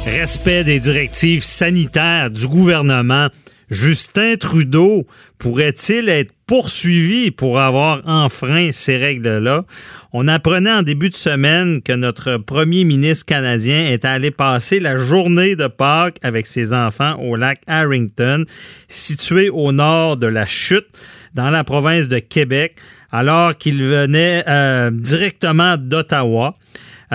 [0.07, 3.29] Respect des directives sanitaires du gouvernement.
[3.71, 5.07] Justin Trudeau
[5.39, 9.65] pourrait-il être poursuivi pour avoir enfreint ces règles-là?
[10.13, 14.97] On apprenait en début de semaine que notre premier ministre canadien est allé passer la
[14.97, 18.45] journée de Pâques avec ses enfants au lac Harrington,
[18.89, 20.87] situé au nord de la chute,
[21.35, 22.77] dans la province de Québec,
[23.11, 26.57] alors qu'il venait euh, directement d'Ottawa.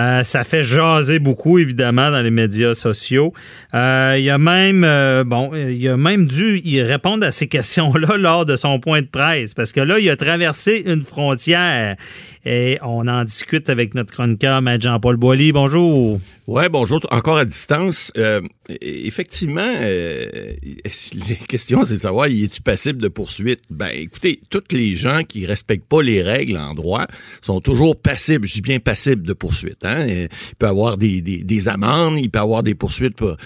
[0.00, 3.32] Euh, ça fait jaser beaucoup, évidemment, dans les médias sociaux.
[3.74, 5.24] Euh, il a même, euh,
[5.70, 9.52] il a même dû y répondre à ces questions-là lors de son point de presse,
[9.52, 11.96] parce que là, il a traversé une frontière
[12.44, 14.80] et on en discute avec notre chroniqueur, M.
[14.80, 15.52] Jean-Paul Boilly.
[15.52, 16.18] Bonjour.
[16.46, 17.00] Oui, bonjour.
[17.10, 18.12] Encore à distance.
[18.80, 23.60] effectivement, les questions, c'est de savoir, est-tu passible de poursuite?
[23.70, 27.06] Ben, écoutez, tous les gens qui respectent pas les règles en droit
[27.42, 29.84] sont toujours passibles, je dis bien passibles de poursuite.
[29.84, 30.06] Hein?
[30.06, 33.36] Il peut y avoir des, des, amendes, il peut y avoir des poursuites pour,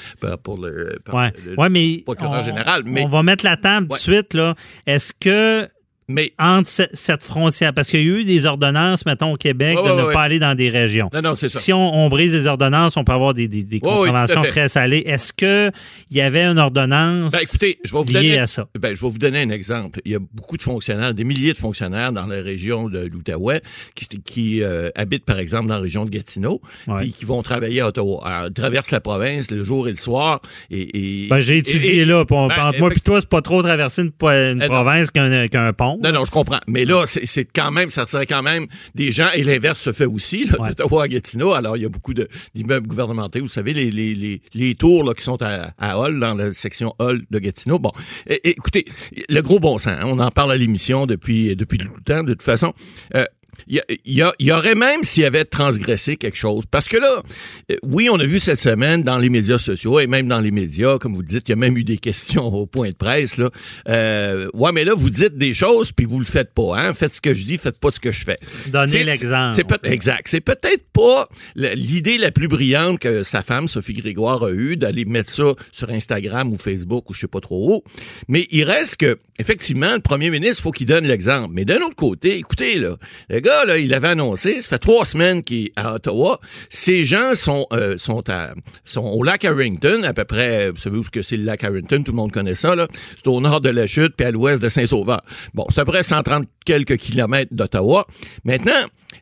[0.43, 2.83] pour, le, procureur général.
[2.87, 4.35] Mais, on va mettre la table tout de suite.
[4.35, 4.55] Là.
[4.87, 5.69] Est-ce que
[6.09, 9.91] mais entre cette frontière, parce qu'il y a eu des ordonnances, mettons, au Québec, de
[9.91, 11.09] ne pas aller dans des régions.
[11.13, 11.59] Non, non, c'est ça.
[11.59, 15.03] Si on, brise les ordonnances, on peut avoir des, des, contraventions très salées.
[15.07, 15.73] Est-ce qu'il
[16.11, 18.69] y avait une ordonnance ben, écoutez, je vais vous liée à ça?
[18.79, 20.01] Ben, je vais vous donner un exemple.
[20.05, 23.63] Il y a beaucoup de fonctionnaires, des milliers de fonctionnaires dans la région de l'Outaouais
[23.95, 26.61] qui, qui euh, habitent, par exemple, dans la région de Gatineau,
[27.03, 28.21] et qui vont travailler à Ottawa.
[28.25, 30.41] Alors, traversent la province le jour et le soir.
[30.71, 32.25] Et, ben, j'ai étudié là.
[32.25, 35.94] Ben, entre moi et toi, c'est pas trop traverser une, eh province qu'un pont.
[36.03, 36.61] Non, non, je comprends.
[36.67, 40.07] Mais là, c'est quand même, ça serait quand même des gens, et l'inverse se fait
[40.07, 41.53] aussi, là, à Gatineau.
[41.53, 42.15] Alors, il y a beaucoup
[42.55, 46.35] d'immeubles gouvernementaux, vous savez, les, les, les, tours là, qui sont à, à Hall, dans
[46.35, 47.79] la section Hall de Gatineau.
[47.79, 47.93] Bon,
[48.27, 48.87] écoutez,
[49.29, 52.23] le gros bon sens, hein, on en parle à l'émission depuis, depuis tout le temps,
[52.23, 52.73] de toute façon.
[53.15, 53.25] Euh,
[53.67, 56.65] il y, aurait même s'il avait transgressé quelque chose.
[56.71, 57.23] Parce que là,
[57.71, 60.51] euh, oui, on a vu cette semaine dans les médias sociaux et même dans les
[60.51, 63.37] médias, comme vous dites, il y a même eu des questions au point de presse.
[63.37, 63.51] Là.
[63.89, 66.79] Euh, ouais, mais là, vous dites des choses puis vous le faites pas.
[66.79, 66.95] Hein?
[66.95, 68.39] Faites ce que je dis, faites pas ce que je fais.
[68.67, 69.55] Donnez l'exemple.
[69.55, 70.29] C'est exact.
[70.29, 75.05] C'est peut-être pas l'idée la plus brillante que sa femme, Sophie Grégoire, a eue d'aller
[75.05, 77.83] mettre ça sur Instagram ou Facebook ou je sais pas trop où.
[78.29, 81.51] Mais il reste que, effectivement, le premier ministre, faut qu'il donne l'exemple.
[81.53, 82.97] Mais d'un autre côté, écoutez, là,
[83.45, 86.41] gars, il avait annoncé, ça fait trois semaines qu'il est à Ottawa.
[86.71, 91.37] Ces gens sont, euh, sont, au lac Harrington, à peu près, vous savez où c'est
[91.37, 92.75] le lac Harrington, tout le monde connaît ça.
[93.17, 95.23] C'est au nord de la chute, puis à l'ouest de Saint-Sauveur.
[95.53, 98.07] Bon, c'est à peu près 130 quelques kilomètres d'Ottawa.
[98.45, 98.73] Maintenant,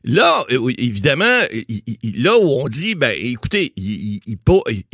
[0.05, 1.41] là, euh, évidemment,
[2.15, 4.37] là où on dit, ben, écoutez, il, il,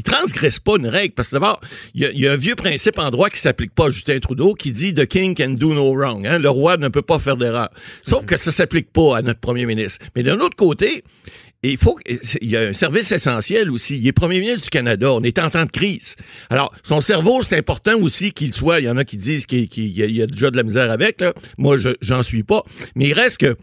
[0.04, 1.60] transgresse pas une règle, parce que d'abord,
[1.94, 4.72] il y, a, un vieux principe en droit qui s'applique pas à Justin Trudeau, qui
[4.72, 6.26] dit The king can do no wrong.
[6.26, 6.38] Hein?
[6.38, 7.68] Le roi ne peut pas faire d'erreur.
[8.02, 10.04] Sauf que ça s'applique pas à notre premier ministre.
[10.16, 11.04] Mais d'un autre côté,
[11.62, 13.98] il faut il y a un service essentiel aussi.
[13.98, 15.12] Il est premier ministre du Canada.
[15.12, 16.14] On est en temps de crise.
[16.50, 18.78] Alors, son cerveau, c'est important aussi qu'il soit.
[18.80, 21.20] Il y en a qui disent qu'il y, a déjà de la misère avec.
[21.20, 21.32] Là.
[21.56, 22.62] Moi, j'en suis pas.
[22.94, 23.56] Mais il reste que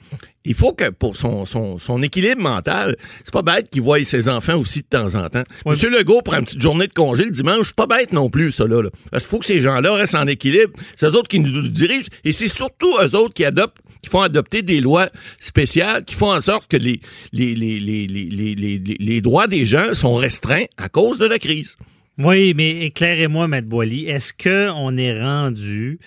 [0.46, 4.30] il faut que pour son, son, son équilibre mental, c'est pas bête qu'il voie ses
[4.30, 5.44] enfants aussi de temps en temps.
[5.66, 8.52] Monsieur Legault prend une petite journée de congé le dimanche, c'est pas bête non plus,
[8.52, 8.82] ça là.
[9.12, 10.74] Parce qu'il faut que ces gens-là restent en équilibre.
[10.96, 14.22] C'est eux autres qui nous dirigent et c'est surtout eux autres qui adoptent, qui font
[14.22, 17.02] adopter des lois spéciales, qui font en sorte que les,
[17.34, 21.40] les, les, les, les, les, les droits des gens sont restreints à cause de la
[21.40, 21.76] crise.
[22.18, 26.00] Oui, mais éclairez-moi, Maître Boily, est-ce qu'on est rendu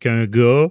[0.00, 0.66] qu'un gars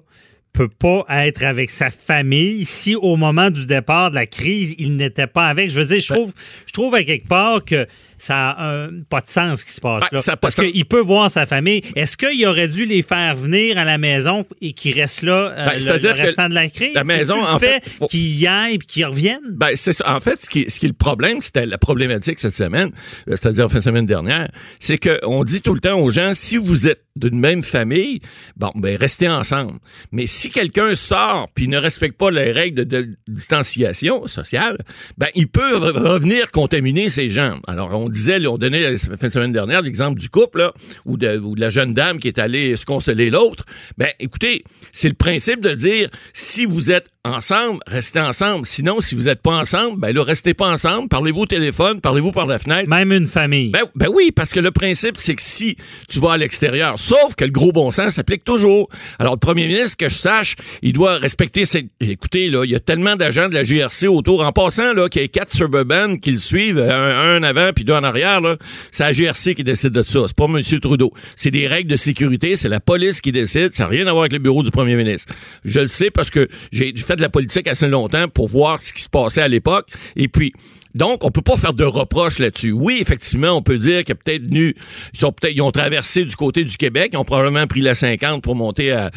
[0.54, 4.96] peut pas être avec sa famille si au moment du départ de la crise, il
[4.96, 5.72] n'était pas avec.
[5.72, 6.34] Je veux dire, je ben trouve,
[6.68, 7.88] je trouve à quelque part que
[8.24, 10.36] ça a pas de sens ce qui se passe ben, là.
[10.38, 11.82] parce qu'il peut voir sa famille.
[11.96, 15.66] Est-ce qu'il aurait dû les faire venir à la maison et qu'ils restent là euh,
[15.66, 16.94] ben, le, restant de la crise?
[16.94, 19.52] La maison, en fait, qu'ils y aillent et qu'ils reviennent?
[19.52, 22.54] Ben, c'est En fait, ce qui, ce qui est le problème, c'était la problématique cette
[22.54, 22.92] semaine,
[23.28, 26.88] euh, c'est-à-dire la semaine dernière, c'est qu'on dit tout le temps aux gens, si vous
[26.88, 28.22] êtes d'une même famille,
[28.56, 29.74] bon, ben, restez ensemble.
[30.12, 34.78] Mais si quelqu'un sort puis ne respecte pas les règles de, distanciation sociale,
[35.18, 37.60] ben, il peut revenir contaminer ces gens.
[37.68, 40.74] Alors, on disait, on donnait la fin de semaine dernière l'exemple du couple, là,
[41.06, 43.66] ou, de, ou de la jeune dame qui est allée se consoler l'autre.
[43.98, 48.66] Ben, écoutez, c'est le principe de dire, si vous êtes ensemble, restez ensemble.
[48.66, 51.08] Sinon, si vous n'êtes pas ensemble, ben là, restez pas ensemble.
[51.08, 52.90] Parlez-vous au téléphone, parlez-vous par la fenêtre.
[52.90, 53.70] Même une famille.
[53.70, 55.78] Ben, ben oui, parce que le principe, c'est que si
[56.10, 58.90] tu vas à l'extérieur, sauf que le gros bon sens s'applique toujours.
[59.20, 61.88] Alors, le premier ministre, que je sache, il doit respecter ses...
[62.02, 64.44] Écoutez, là, il y a tellement d'agents de la GRC autour.
[64.44, 67.86] En passant, là, qu'il y ait quatre Suburban qui le suivent, un, un avant puis
[67.86, 68.58] deux en arrière, là,
[68.92, 70.26] c'est la GRC qui décide de ça.
[70.28, 70.62] C'est pas M.
[70.82, 71.14] Trudeau.
[71.38, 73.74] C'est des règles de sécurité, c'est la police qui décide.
[73.74, 75.34] Ça n'a rien à voir avec le bureau du premier ministre.
[75.64, 78.94] Je le sais parce que j'ai fait de la politique assez longtemps pour voir ce
[78.94, 79.88] qui se passait à l'époque.
[80.16, 80.54] Et puis,
[80.96, 82.72] donc, on peut pas faire de reproches là-dessus.
[82.72, 84.76] Oui, effectivement, on peut dire que peut-être ils
[85.14, 88.44] sont peut-être, ils ont traversé du côté du Québec, ils ont probablement pris la 50
[88.44, 89.10] pour monter à,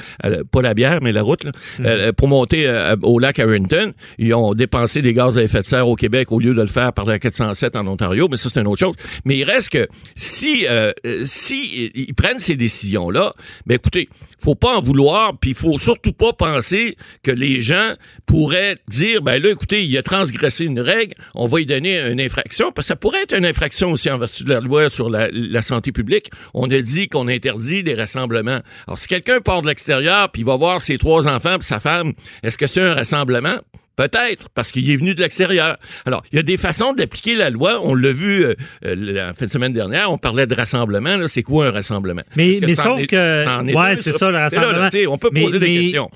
[0.50, 1.86] pas la bière, mais la route, là, mhm.
[1.86, 3.92] euh, pour monter euh, au lac Harrington.
[4.18, 6.66] Ils ont dépensé des gaz à effet de serre au Québec au lieu de le
[6.66, 8.96] faire par la 407 en Ontario, mais ça, c'est une autre chose.
[9.26, 10.92] Mais il reste que si, euh,
[11.24, 13.34] si ils prennent ces décisions-là,
[13.66, 14.08] ben écoutez,
[14.46, 17.94] faut pas en vouloir, puis il faut surtout pas penser que les gens
[18.26, 22.20] pourraient dire, ben là, écoutez, il a transgressé une règle, on va y donner une
[22.20, 25.10] infraction, parce que ça pourrait être une infraction aussi en vertu de la loi sur
[25.10, 26.30] la, santé publique.
[26.54, 28.60] On a dit qu'on interdit des rassemblements.
[28.86, 32.12] Alors, si quelqu'un part de l'extérieur, puis va voir ses trois enfants puis sa femme,
[32.44, 33.58] est-ce que c'est un rassemblement?
[33.96, 35.78] Peut-être, parce qu'il est venu de l'extérieur.
[36.04, 37.80] Alors, il y a des façons d'appliquer la loi.
[37.82, 38.54] On l'a vu euh,
[38.84, 41.16] euh, la fin de semaine dernière, on parlait de rassemblement.
[41.28, 42.22] C'est quoi un rassemblement?
[42.36, 43.74] Mais, mais sauf que...
[43.74, 44.90] Ouais, c'est ça, le rassemblement.
[45.08, 46.10] on peut poser des questions.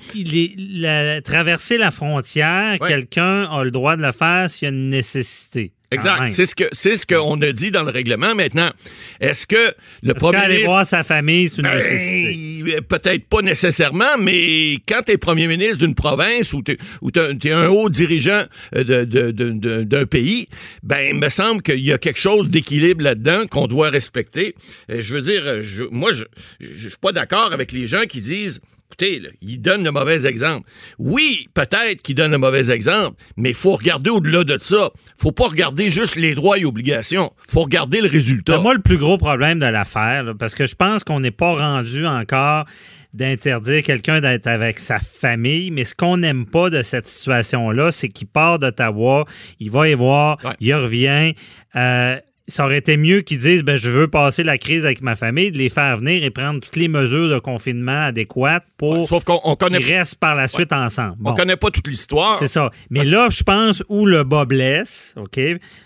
[1.23, 5.73] traverser la frontière, quelqu'un a le droit de le faire s'il y a une nécessité.
[5.91, 6.31] Exact.
[6.31, 8.33] C'est ce que c'est ce qu'on a dit dans le règlement.
[8.33, 8.71] Maintenant,
[9.19, 9.73] est-ce que
[10.03, 10.55] le premier ministre...
[10.55, 12.81] aller voir sa famille, c'est une ben, nécessité?
[12.81, 17.67] Peut-être pas nécessairement, mais quand tu es premier ministre d'une province ou tu es, un
[17.67, 18.43] haut dirigeant
[18.75, 20.47] euh, d'un pays,
[20.81, 24.55] ben il me semble qu'il y a quelque chose d'équilibre là-dedans qu'on doit respecter.
[24.89, 25.43] Euh, je veux dire,
[25.91, 26.23] moi, je,
[26.61, 30.69] je suis pas d'accord avec les gens qui disent Écoutez, il donne le mauvais exemple.
[30.99, 34.89] Oui, peut-être qu'il donne le mauvais exemple, mais il faut regarder au-delà de ça.
[35.15, 37.31] faut pas regarder juste les droits et obligations.
[37.47, 38.59] faut regarder le résultat.
[38.59, 42.05] moi, le plus gros problème de l'affaire, parce que je pense qu'on n'est pas rendu
[42.05, 42.65] encore
[43.13, 48.09] d'interdire quelqu'un d'être avec sa famille, mais ce qu'on n'aime pas de cette situation-là, c'est
[48.09, 49.23] qu'il part d'Ottawa,
[49.61, 51.33] il va y voir, il revient.
[51.77, 55.15] Euh, ça aurait été mieux qu'ils disent ben, je veux passer la crise avec ma
[55.15, 59.85] famille, de les faire venir et prendre toutes les mesures de confinement adéquates pour qu'ils
[59.85, 61.17] restent par la suite ensemble.
[61.23, 62.35] On connaît pas toute l'histoire.
[62.35, 62.69] C'est ça.
[62.89, 65.39] Mais là, je pense où le bas blesse, OK,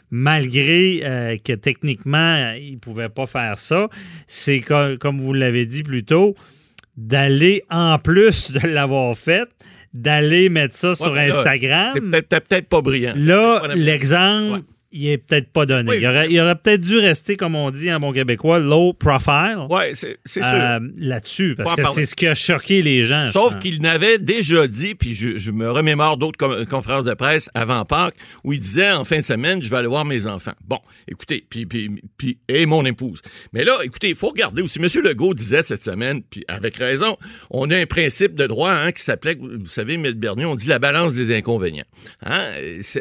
[0.09, 3.87] malgré euh, que techniquement, ils ne pouvaient pas faire ça,
[4.27, 6.35] c'est comme vous l'avez dit plus tôt,
[6.97, 9.49] d'aller en plus de l'avoir fait,
[9.93, 11.91] d'aller mettre ça sur Instagram.
[11.93, 13.13] C'est peut-être pas brillant.
[13.15, 14.61] Là, l'exemple
[14.95, 15.97] il est peut-être pas donné.
[15.97, 19.67] il aurait, aurait peut-être dû rester, comme on dit en bon québécois, low profile.
[19.69, 20.41] Oui, c'est sûr.
[20.43, 23.29] Euh, là-dessus, parce que c'est ce qui a choqué les gens.
[23.31, 28.15] Sauf qu'il n'avait déjà dit, puis je, me remémore d'autres conférences de presse avant Pâques,
[28.43, 30.53] où il disait en fin de semaine, je vais aller voir mes enfants.
[30.65, 30.79] Bon,
[31.10, 33.21] écoutez, puis, puis, puis et mon épouse.
[33.51, 34.79] Mais là, écoutez, il faut regarder aussi.
[34.79, 34.88] M.
[35.03, 37.17] Legault disait cette semaine, puis avec raison,
[37.51, 40.10] on a un principe de droit hein, qui s'appelait, vous savez, M.
[40.12, 41.86] Bernier, on dit la balance des inconvénients.
[42.25, 42.43] Hein?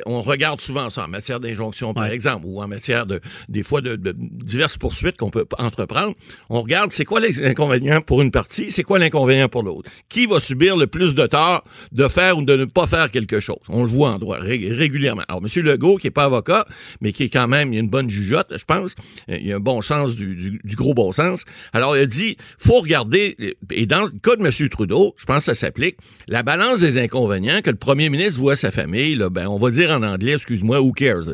[0.06, 3.80] On regarde souvent ça en matière d'injonction par exemple, ou en matière de, des fois,
[3.80, 6.14] de, diverses poursuites qu'on peut entreprendre,
[6.48, 9.90] on regarde c'est quoi les inconvénients pour une partie, c'est quoi l'inconvénient pour l'autre.
[10.08, 13.40] Qui va subir le plus de tort de faire ou de ne pas faire quelque
[13.40, 13.58] chose?
[13.68, 15.22] On le voit en droit régulièrement.
[15.28, 15.62] Alors, M.
[15.62, 16.66] Legault, qui est pas avocat,
[17.00, 18.94] mais qui est quand même une bonne jugeote, je pense,
[19.28, 21.44] euh, il a un bon sens du, du, gros bon sens.
[21.72, 23.36] Alors, il a dit, faut regarder,
[23.70, 24.68] et dans le cas de M.
[24.68, 25.96] Trudeau, je pense que ça s'applique,
[26.28, 29.70] la balance des inconvénients que le premier ministre voit sa famille, là, ben, on va
[29.70, 31.24] dire en anglais, excuse-moi, who cares?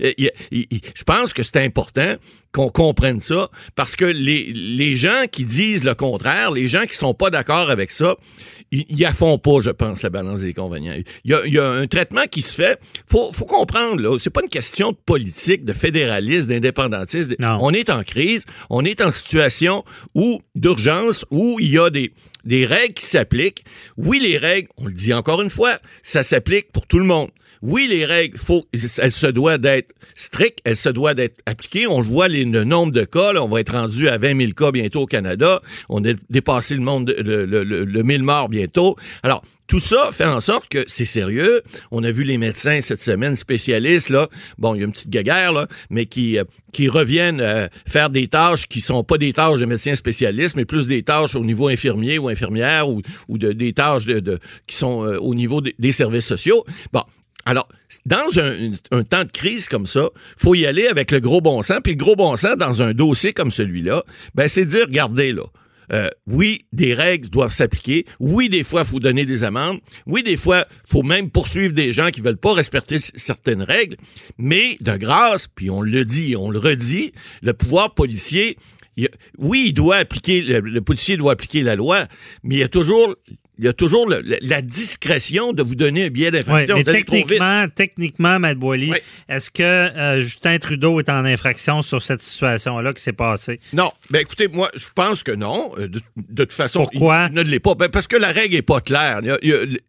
[0.00, 2.14] Je pense que c'est important
[2.52, 6.94] qu'on comprenne ça parce que les, les gens qui disent le contraire, les gens qui
[6.94, 8.16] sont pas d'accord avec ça,
[8.70, 10.94] ils, ils font pas, je pense, la balance des inconvénients.
[11.24, 12.78] Il y a, il y a un traitement qui se fait.
[13.06, 17.34] Faut, faut comprendre, là, c'est pas une question de politique, de fédéralisme, d'indépendantiste.
[17.40, 19.84] On est en crise, on est en situation
[20.14, 22.12] où d'urgence, où il y a des
[22.44, 23.64] des règles qui s'appliquent.
[23.96, 27.30] Oui, les règles, on le dit encore une fois, ça s'applique pour tout le monde.
[27.62, 29.71] Oui, les règles, faut, elles se doivent d'être
[30.14, 31.86] strictes, elles se doivent d'être appliquées.
[31.86, 34.52] On le voit, les, le nombre de cas, on va être rendu à 20 000
[34.52, 35.62] cas bientôt au Canada.
[35.88, 38.96] On a dépassé le monde, le, le, le, 1000 morts bientôt.
[39.22, 41.62] Alors, tout ça fait en sorte que c'est sérieux.
[41.90, 44.28] On a vu les médecins cette semaine spécialistes là.
[44.58, 46.44] Bon, il y a une petite guéguerre là, mais qui euh,
[46.90, 50.86] reviennent euh, faire des tâches qui sont pas des tâches de médecins spécialistes, mais plus
[50.86, 55.04] des tâches au niveau infirmier ou infirmière ou, ou de, des tâches de, qui sont
[55.04, 56.64] euh, au niveau des services sociaux.
[56.92, 57.02] Bon,
[57.44, 57.68] alors,
[58.06, 61.80] dans un, temps de crise comme ça, faut y aller avec le gros bon sens.
[61.82, 65.44] Puis le gros bon sens dans un dossier comme celui-là, ben c'est dire, regardez là.
[65.92, 68.06] Euh, oui, des règles doivent s'appliquer.
[68.18, 69.78] Oui, des fois, il faut donner des amendes.
[70.06, 73.96] Oui, des fois, faut même poursuivre des gens qui veulent pas respecter certaines règles.
[74.38, 77.12] Mais de grâce, puis on le dit, on le redit,
[77.42, 78.56] le pouvoir policier,
[79.38, 82.06] oui, il doit appliquer, le, policier doit appliquer la loi,
[82.42, 83.14] mais il y a toujours
[83.62, 86.76] il y a toujours la discrétion de vous donner un billet d'infraction.
[86.76, 88.92] Oui, techniquement, techniquement, Matt Boily,
[89.28, 93.60] est-ce que euh, Justin Trudeau est en infraction sur cette situation-là qui s'est passée?
[93.72, 93.92] Non.
[94.10, 95.72] Ben écoutez, moi, je pense que non.
[95.78, 97.28] Euh, de, toute façon, Pourquoi?
[97.30, 97.74] il ne l'est pas.
[97.74, 99.20] Ben, parce que la règle n'est pas claire.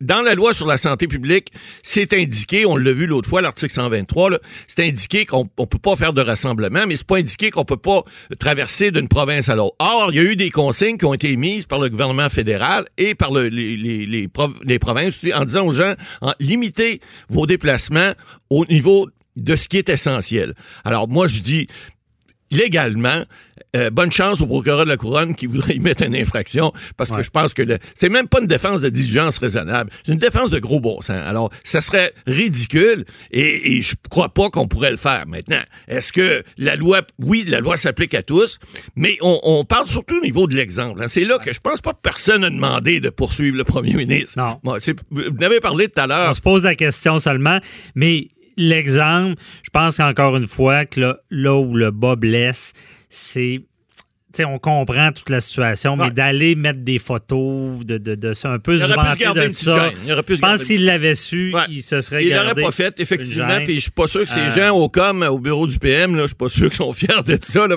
[0.02, 1.48] dans la loi sur la santé publique,
[1.82, 5.96] c'est indiqué, on l'a vu l'autre fois, l'article 123, c'est indiqué qu'on ne peut pas
[5.96, 8.04] faire de rassemblement, mais c'est pas indiqué qu'on peut pas
[8.40, 9.76] traverser d'une province à l'autre.
[9.80, 12.86] Or, il y a eu des consignes qui ont été émises par le gouvernement fédéral
[12.98, 15.94] et par le les, les, provinces en disant aux gens,
[16.40, 18.14] limitez vos déplacements
[18.50, 20.54] au niveau de ce qui est essentiel.
[20.84, 21.68] Alors moi, je dis,
[22.52, 23.24] légalement,
[23.76, 27.12] euh, bonne chance au procureur de la couronne qui voudrait y mettre une infraction parce
[27.12, 27.64] que je pense que
[27.96, 31.12] c'est même pas une défense de diligence raisonnable, c'est une défense de gros bon sens.
[31.12, 35.26] Alors, ça serait ridicule et, et je crois pas qu'on pourrait le faire.
[35.28, 38.60] Maintenant, est-ce que la loi, oui, la loi s'applique à tous,
[38.96, 41.02] mais on, parle surtout au niveau de l'exemple.
[41.02, 41.08] Hein.
[41.08, 44.38] C'est là que je pense pas que personne n'a demandé de poursuivre le premier ministre.
[44.38, 44.60] Non.
[44.64, 46.30] vous avez parlé tout à l'heure.
[46.30, 47.60] On se pose la question seulement,
[47.96, 52.74] mais l'exemple, je pense encore une fois que là, là où le bas blesse,
[53.20, 53.70] Sí,
[54.40, 58.60] on comprend toute la situation, mais d'aller mettre des photos de, de, de ça, un
[58.60, 59.92] peu se vanter de ça.
[60.08, 63.60] Je pense s'il l'avait su, il se serait Il l'aurait pas fait, effectivement.
[63.64, 64.50] Puis je suis pas sûr que ces euh.
[64.50, 67.38] gens au com, au bureau du PM, je suis pas sûr qu'ils sont fiers de
[67.42, 67.68] ça.
[67.68, 67.76] Là,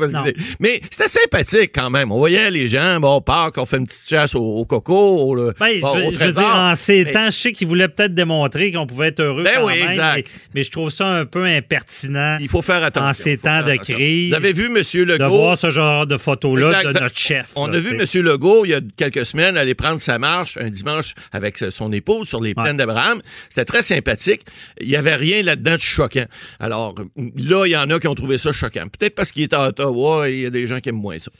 [0.60, 2.12] mais c'était sympathique quand même.
[2.12, 5.34] On voyait les gens, bon, on part, on fait une petite chasse au, coco, au,
[5.36, 9.08] ben, je, veux dire, en ces temps, je sais qu'ils voulaient peut-être démontrer qu'on pouvait
[9.08, 10.30] être heureux ben quand oui, même, exact.
[10.54, 12.38] Mais, je trouve ça un peu impertinent.
[12.40, 13.08] Il faut faire attention.
[13.08, 14.30] En ces temps de crise.
[14.30, 14.74] Vous avez vu, M.
[14.74, 15.18] Legault?
[15.18, 17.52] De voir ce genre de photos de notre chef.
[17.56, 18.22] On a vu M.
[18.22, 22.28] Legault, il y a quelques semaines, aller prendre sa marche un dimanche avec son épouse
[22.28, 23.20] sur les plaines d'Abraham.
[23.48, 24.42] C'était très sympathique.
[24.80, 26.26] Il n'y avait rien là-dedans de choquant.
[26.60, 28.86] Alors, là, il y en a qui ont trouvé ça choquant.
[28.88, 31.18] Peut-être parce qu'il est à Ottawa et il y a des gens qui aiment moins
[31.18, 31.30] ça.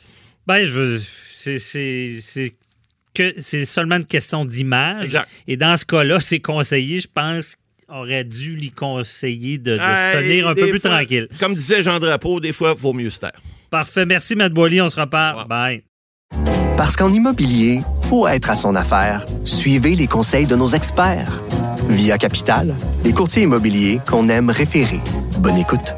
[0.46, 1.00] Ben, je
[1.59, 2.57] c'est
[3.14, 5.18] que c'est seulement une question d'image.
[5.46, 7.57] Et dans ce cas-là, c'est conseillé, je pense
[7.88, 11.28] aurait dû lui conseiller de, se tenir un peu plus tranquille.
[11.38, 13.40] Comme disait Jean Drapeau, des fois, il vaut mieux se taire.
[13.71, 14.07] Parfait.
[14.07, 14.81] Merci, Matt Boily.
[14.81, 15.47] On se reparle.
[15.47, 15.83] Bye.
[16.77, 19.25] Parce qu'en immobilier, faut être à son affaire.
[19.45, 21.41] Suivez les conseils de nos experts.
[21.89, 25.01] Via Capital, les courtiers immobiliers qu'on aime référer.
[25.39, 25.95] Bonne écoute.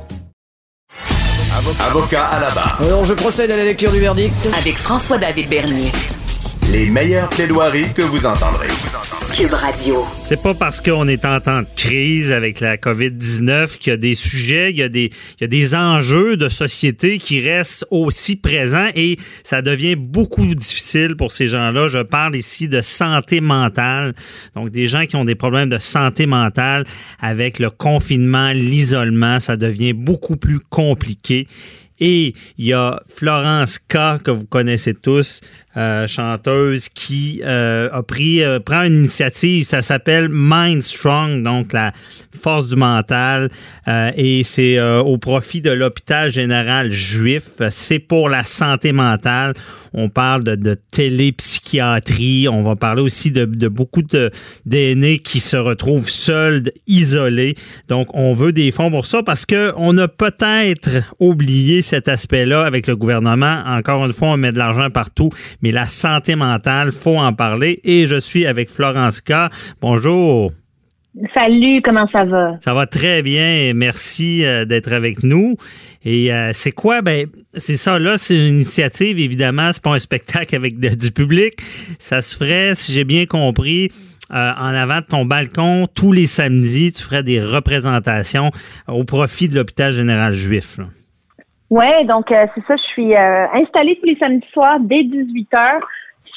[1.81, 2.79] Avocat à la barre.
[2.83, 4.49] Alors, je procède à la lecture du verdict.
[4.57, 5.91] Avec François-David Bernier.
[6.71, 8.69] Les meilleures plaidoiries que vous entendrez.
[10.25, 13.97] C'est pas parce qu'on est en temps de crise avec la COVID-19 qu'il y a
[13.97, 17.87] des sujets, il y a des, il y a des enjeux de société qui restent
[17.91, 21.89] aussi présents et ça devient beaucoup difficile pour ces gens-là.
[21.89, 24.15] Je parle ici de santé mentale.
[24.55, 26.85] Donc, des gens qui ont des problèmes de santé mentale
[27.21, 31.47] avec le confinement, l'isolement, ça devient beaucoup plus compliqué.
[32.01, 35.41] Et il y a Florence K, que vous connaissez tous,
[35.77, 41.73] euh, chanteuse, qui euh, a pris, euh, prend une initiative, ça s'appelle Mind Strong, donc
[41.73, 41.93] la
[42.41, 43.51] force du mental,
[44.17, 47.45] et c'est au profit de l'hôpital général juif.
[47.71, 49.55] C'est pour la santé mentale.
[49.95, 54.03] On parle de, télépsychiatrie, on va parler aussi de, de beaucoup
[54.67, 57.55] d'aînés qui se retrouvent seuls, isolés.
[57.89, 62.65] Donc, on veut des fonds pour ça parce que on a peut-être oublié cet aspect-là
[62.65, 63.63] avec le gouvernement.
[63.67, 65.31] Encore une fois, on met de l'argent partout,
[65.63, 67.81] mais la santé mentale, faut en parler.
[67.85, 69.33] Et je suis avec Florence K.
[69.81, 70.53] Bonjour.
[71.35, 72.57] Salut, comment ça va?
[72.61, 73.73] Ça va très bien.
[73.75, 75.57] Merci euh, d'être avec nous.
[76.05, 77.03] Et euh, c'est quoi?
[77.03, 79.71] Ben, c'est ça, là, c'est une initiative, évidemment.
[79.73, 81.55] C'est pas un spectacle avec du public.
[81.99, 83.91] Ça se ferait, si j'ai bien compris,
[84.31, 88.51] euh, en avant de ton balcon, tous les samedis, tu ferais des représentations
[88.87, 90.79] au profit de l'hôpital général juif.
[91.71, 95.49] Oui, donc euh, c'est ça, je suis euh, installée tous les samedis soirs dès 18
[95.53, 95.81] h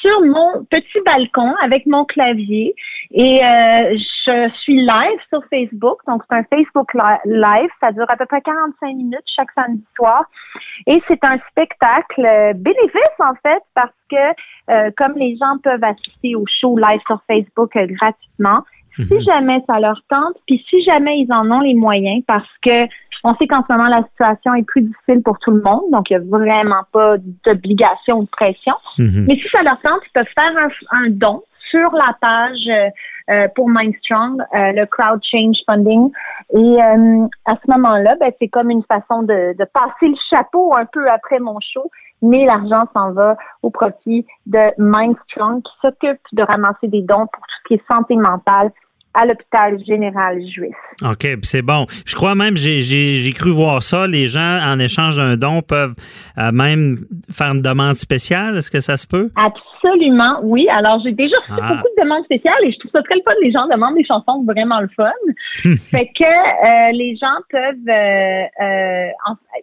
[0.02, 2.74] sur mon petit balcon avec mon clavier.
[3.12, 3.96] Et euh,
[4.26, 6.00] je suis live sur Facebook.
[6.06, 10.24] Donc c'est un Facebook live, ça dure à peu près 45 minutes chaque samedi soir.
[10.86, 16.44] Et c'est un spectacle bénéfice en fait parce que comme les gens peuvent assister au
[16.60, 18.64] show live sur Facebook gratuitement,
[18.96, 19.20] si mhm.
[19.20, 22.86] jamais ça leur tente, puis si jamais ils en ont les moyens parce que
[23.24, 26.10] on sait qu'en ce moment, la situation est plus difficile pour tout le monde, donc
[26.10, 28.74] il n'y a vraiment pas d'obligation ou de pression.
[28.98, 29.26] Mhm.
[29.28, 30.52] Mais si ça leur tente, ils peuvent faire
[30.90, 32.90] un, don sur la page euh,
[33.30, 36.10] euh, pour Mindstrong, euh, le Crowd Change Funding.
[36.54, 36.80] Et
[37.46, 41.08] à ce moment-là, ben, c'est comme une façon de, de, passer le chapeau un peu
[41.08, 41.90] après mon show,
[42.20, 47.42] mais l'argent s'en va au profit de Mindstrong qui s'occupe de ramasser des dons pour
[47.46, 48.70] tout ce qui est santé mentale,
[49.14, 50.74] à l'hôpital général juif.
[51.04, 51.86] OK, c'est bon.
[52.06, 55.94] Je crois même, j'ai cru voir ça, les gens, en échange d'un don, peuvent
[56.38, 56.96] euh, même
[57.30, 58.56] faire une demande spéciale.
[58.56, 59.30] Est-ce que ça se peut?
[59.36, 60.66] Absolument, oui.
[60.70, 61.68] Alors, j'ai déjà fait ah.
[61.68, 63.32] beaucoup de demandes spéciales et je trouve ça très le fun.
[63.42, 65.12] Les gens demandent des chansons vraiment le fun.
[65.90, 69.10] fait que euh, les gens peuvent, euh,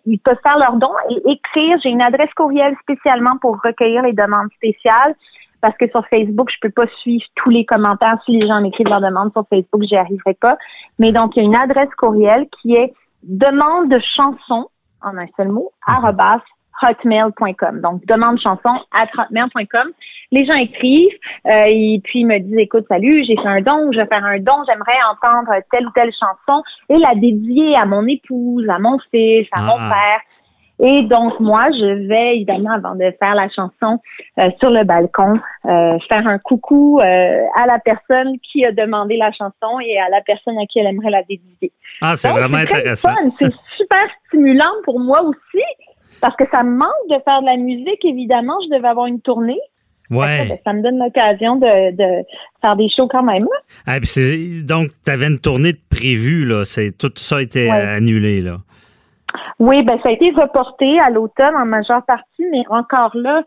[0.06, 1.78] ils peuvent faire leurs dons et écrire.
[1.82, 5.16] J'ai une adresse courriel spécialement pour recueillir les demandes spéciales
[5.62, 8.18] parce que sur Facebook, je peux pas suivre tous les commentaires.
[8.26, 10.58] Si les gens m'écrivent leurs demandes sur Facebook, j'y arriverai pas.
[11.00, 12.94] Mais donc, il y a une adresse courriel qui est
[13.24, 14.70] demande de chanson,
[15.02, 16.16] en un seul mot, mhm.
[16.82, 17.82] hotmail.com.
[17.82, 19.90] Donc, demande chanson à hotmail.com.
[20.32, 23.92] Les gens écrivent euh, et puis ils me disent, écoute, salut, j'ai fait un don,
[23.92, 27.86] je vais faire un don, j'aimerais entendre telle ou telle chanson et la dédier à
[27.86, 29.90] mon épouse, à mon fils, à mon ah.
[29.90, 30.22] père.
[30.82, 34.00] Et donc, moi, je vais, évidemment, avant de faire la chanson
[34.38, 35.34] euh, sur le balcon,
[35.66, 40.08] euh, faire un coucou euh, à la personne qui a demandé la chanson et à
[40.10, 41.74] la personne à qui elle aimerait la dédier.
[42.02, 43.10] Ah, c'est vraiment intéressant.
[43.42, 45.64] C'est super stimulant pour moi aussi,
[46.22, 48.56] parce que ça me manque de faire de la musique, évidemment.
[48.64, 49.60] Je devais avoir une tournée.
[50.10, 50.48] Ouais.
[50.48, 52.26] Ben, ça, me donne l'occasion de, de,
[52.62, 53.46] faire des shows quand même.
[53.86, 54.00] Ah,
[54.64, 56.64] donc, tu avais une tournée de prévue, là.
[56.98, 58.60] Tout ça a été annulé, là.
[59.60, 63.44] Oui, ben ça a été reporté à l'automne en majeure partie, mais encore là,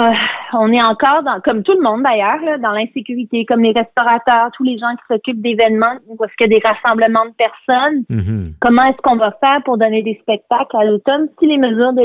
[0.00, 0.10] euh,
[0.54, 4.64] on est encore dans, comme tout le monde d'ailleurs, dans l'insécurité, comme les restaurateurs, tous
[4.64, 8.02] les gens qui s'occupent d'événements où est-ce qu'il y a des rassemblements de personnes.
[8.10, 8.54] Mm-hmm.
[8.60, 12.02] Comment est-ce qu'on va faire pour donner des spectacles à l'automne si les mesures de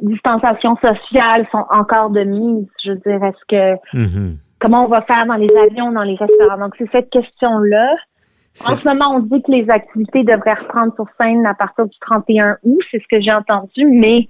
[0.00, 2.66] distanciation sociale sont encore de mise?
[2.84, 4.36] Je veux dire, est-ce que mm-hmm.
[4.58, 6.58] comment on va faire dans les avions, dans les restaurants?
[6.58, 7.94] Donc c'est cette question-là.
[8.64, 11.96] En ce moment, on dit que les activités devraient reprendre sur scène à partir du
[12.00, 14.28] 31 août, c'est ce que j'ai entendu, mais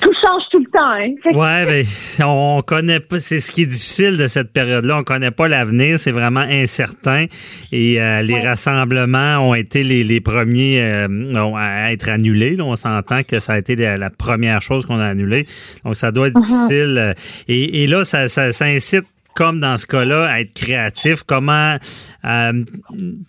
[0.00, 0.92] tout change tout le temps.
[0.92, 1.14] Hein?
[1.38, 3.18] Ouais, ben, on connaît pas.
[3.18, 4.98] C'est ce qui est difficile de cette période-là.
[4.98, 5.98] On connaît pas l'avenir.
[5.98, 7.26] C'est vraiment incertain.
[7.70, 12.56] Et euh, les rassemblements ont été les, premiers euh, à être annulés.
[12.60, 15.46] On s'entend que ça a été la, première chose qu'on a annulée.
[15.84, 16.68] Donc, ça doit être uh-huh.
[16.68, 16.98] difficile.
[16.98, 17.14] Euh,
[17.48, 19.04] et, là, ça, ça, ça incite
[19.34, 21.22] comme dans ce cas-là, à être créatif.
[21.22, 21.76] Comment
[22.24, 22.64] euh,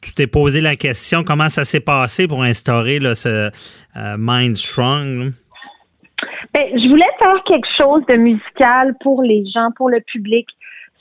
[0.02, 3.49] tu t'es posé la question, comment ça s'est passé pour instaurer ce
[3.95, 5.32] euh, Mind Strong?
[6.54, 10.47] Ben, je voulais faire quelque chose de musical pour les gens, pour le public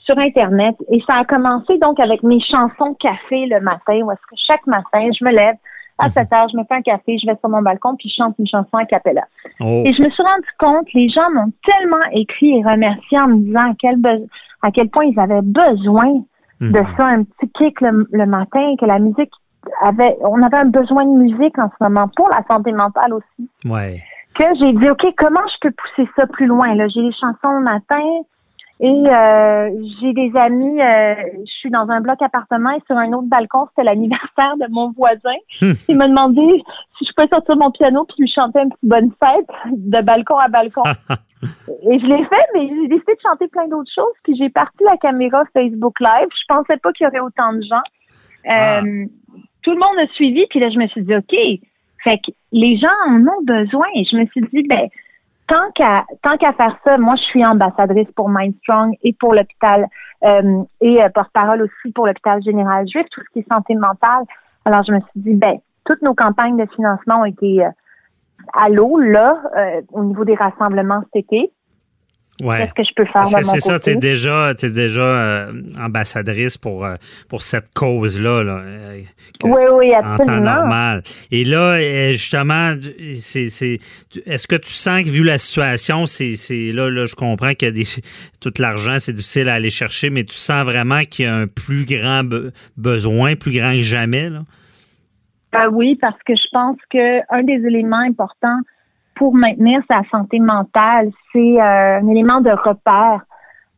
[0.05, 0.75] sur Internet.
[0.91, 4.65] Et ça a commencé donc avec mes chansons café le matin, où est-ce que chaque
[4.65, 5.55] matin, je me lève,
[5.97, 6.37] à 7 mhm.
[6.37, 8.47] heures, je me fais un café, je vais sur mon balcon, puis je chante une
[8.47, 9.23] chanson à cappella.
[9.59, 9.83] Oh.
[9.85, 13.39] Et je me suis rendu compte, les gens m'ont tellement écrit et remercié en me
[13.39, 13.97] disant quel,
[14.61, 16.23] à quel point ils avaient besoin
[16.61, 16.87] de mhm.
[16.95, 19.31] ça, un petit kick le, matin, que la musique
[19.81, 23.49] avait, on avait un besoin de musique en ce moment pour la santé mentale aussi.
[23.65, 24.01] Ouais.
[24.35, 26.73] Que j'ai dit, OK, comment je peux pousser ça plus loin?
[26.75, 28.01] Là, j'ai les chansons le matin,
[28.79, 33.11] Et euh, j'ai des amis, euh, je suis dans un bloc appartement et sur un
[33.13, 35.37] autre balcon, c'était l'anniversaire de mon voisin.
[35.89, 36.41] Il m'a demandé
[36.97, 40.37] si je pouvais sortir mon piano puis lui chanter un petit bonne fête de balcon
[40.37, 40.83] à balcon.
[41.43, 44.13] et je l'ai fait, mais j'ai décidé de chanter plein d'autres choses.
[44.23, 46.27] Puis j'ai parti la caméra Facebook Live.
[46.31, 47.83] Je pensais pas qu'il y aurait autant de gens.
[48.47, 48.79] Ah.
[48.79, 49.05] Euh,
[49.63, 51.35] tout le monde a suivi, puis là, je me suis dit, OK,
[52.03, 53.87] fait que les gens en ont besoin.
[53.95, 54.87] Et je me suis dit, ben,
[55.51, 59.87] tant qu'à tant qu'à faire ça, moi je suis ambassadrice pour Mindstrong et pour l'hôpital
[60.23, 64.23] euh, et euh, porte-parole aussi pour l'hôpital général juif, tout ce qui est santé mentale.
[64.63, 67.69] Alors je me suis dit ben toutes nos campagnes de financement ont été euh,
[68.53, 69.41] à l'eau là
[69.91, 71.51] au niveau des rassemblements cet été.
[72.41, 76.85] Qu'est-ce que je peux faire C'est ça, tu es déjà, es déjà euh, ambassadrice pour,
[76.85, 76.95] euh,
[77.29, 78.43] pour cette cause-là.
[78.43, 78.99] Là, euh,
[79.43, 80.23] oui, oui, absolument.
[80.23, 81.03] En temps normal.
[81.29, 81.79] Et là,
[82.11, 82.75] justement,
[83.19, 83.45] c'est,
[84.25, 86.35] est-ce que tu sens que, vu la situation, c'est,
[86.73, 87.83] là, là, je comprends que des,
[88.39, 91.47] tout l'argent, c'est difficile à aller chercher, mais tu sens vraiment qu'il y a un
[91.47, 92.23] plus grand
[92.77, 94.29] besoin, plus grand que jamais?
[94.29, 94.41] Là?
[95.71, 98.59] Oui, parce que je pense qu'un des éléments importants
[99.15, 103.21] pour maintenir sa santé mentale, c'est euh, un élément de repère.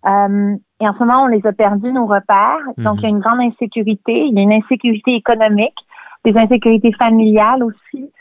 [0.06, 2.60] Euh, et en ce moment, on les a perdus, nos repères.
[2.78, 4.26] Donc, il y a une grande insécurité.
[4.26, 5.78] Il y a une insécurité économique,
[6.26, 8.12] des insécurités familiales aussi.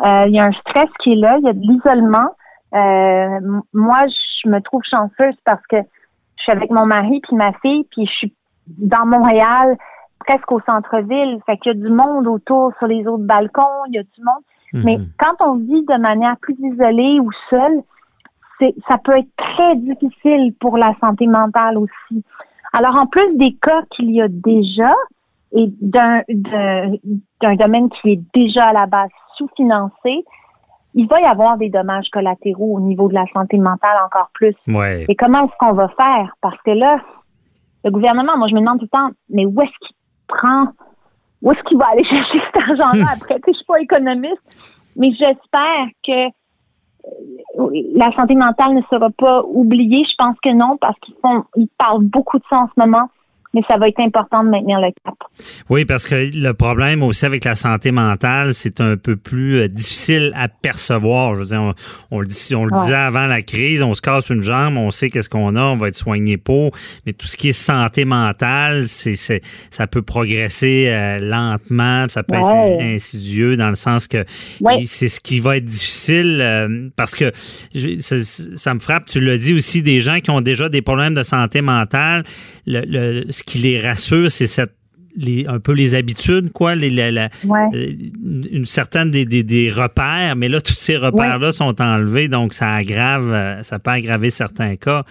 [0.00, 1.38] Euh, il y a un stress qui est là.
[1.38, 2.30] Il y a de l'isolement.
[3.72, 4.06] moi,
[4.42, 5.76] je me trouve chanceuse parce que
[6.36, 8.34] je suis avec mon mari puis ma fille, puis je suis
[8.78, 9.76] dans Montréal,
[10.20, 11.40] presque au centre-ville.
[11.46, 13.84] Fait qu'il y a du monde autour sur les autres balcons.
[13.88, 14.42] Il y a du monde.
[14.72, 15.08] Mais mhm.
[15.18, 17.82] quand on vit de manière plus isolée ou seule,
[18.58, 22.24] c'est, ça peut être très difficile pour la santé mentale aussi.
[22.72, 24.94] Alors, en plus des cas qu'il y a déjà
[25.52, 30.24] et d'un, d'un domaine qui est déjà à la base sous-financé,
[30.94, 34.54] il va y avoir des dommages collatéraux au niveau de la santé mentale encore plus.
[35.08, 36.36] Et comment est-ce qu'on va faire?
[36.40, 37.00] Parce que là,
[37.84, 39.96] le gouvernement, moi, je me demande tout le temps, mais où est-ce qu'il
[40.36, 40.66] prend
[41.42, 43.40] où est-ce qu'il va aller chercher cet argent-là après?
[43.46, 44.42] Je suis pas économiste,
[44.96, 50.04] mais j'espère que euh, la santé mentale ne sera pas oubliée.
[50.04, 53.08] Je pense que non, parce qu'ils font, ils parlent beaucoup de ça en ce moment
[53.54, 55.14] mais ça va être important de maintenir le cap.
[55.68, 59.68] Oui, parce que le problème aussi avec la santé mentale, c'est un peu plus euh,
[59.68, 61.34] difficile à percevoir.
[61.34, 61.74] Je veux dire,
[62.10, 64.90] on, le, dit, on le disait avant la crise, on se casse une jambe, on
[64.90, 66.70] sait qu'est-ce qu'on a, on va être soigné pour,
[67.06, 69.14] mais tout ce qui est santé mentale, c'est,
[69.70, 74.24] ça peut progresser euh, lentement, ça peut être insidieux dans le sens que
[74.86, 77.32] c'est ce qui va être difficile euh, parce que
[77.98, 81.14] ça, ça, me frappe, tu l'as dit aussi, des gens qui ont déjà des problèmes
[81.14, 82.22] de santé mentale,
[82.70, 84.72] le, le ce qui les rassure, c'est cette
[85.16, 87.92] les, un peu les habitudes, quoi, les, la, euh,
[88.52, 93.32] une certaine des, des, repères, mais là, tous ces repères-là sont enlevés, donc ça aggrave,
[93.32, 95.04] euh, ça peut aggraver certains cas.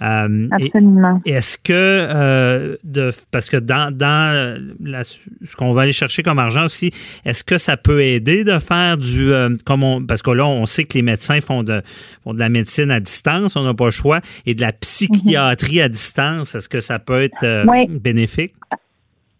[0.00, 1.20] Euh, Absolument.
[1.24, 5.18] Est-ce que, euh, de, parce que dans, dans la, ce
[5.56, 6.92] qu'on va aller chercher comme argent aussi,
[7.24, 10.66] est-ce que ça peut aider de faire du, euh, comme on, parce que là, on
[10.66, 11.82] sait que les médecins font de,
[12.22, 15.80] font de la médecine à distance, on n'a pas le choix, et de la psychiatrie
[15.80, 17.66] à distance, est-ce que ça peut être
[18.00, 18.54] bénéfique?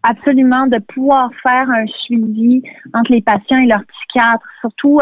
[0.03, 5.01] Absolument, de pouvoir faire un suivi entre les patients et leurs psychiatres, surtout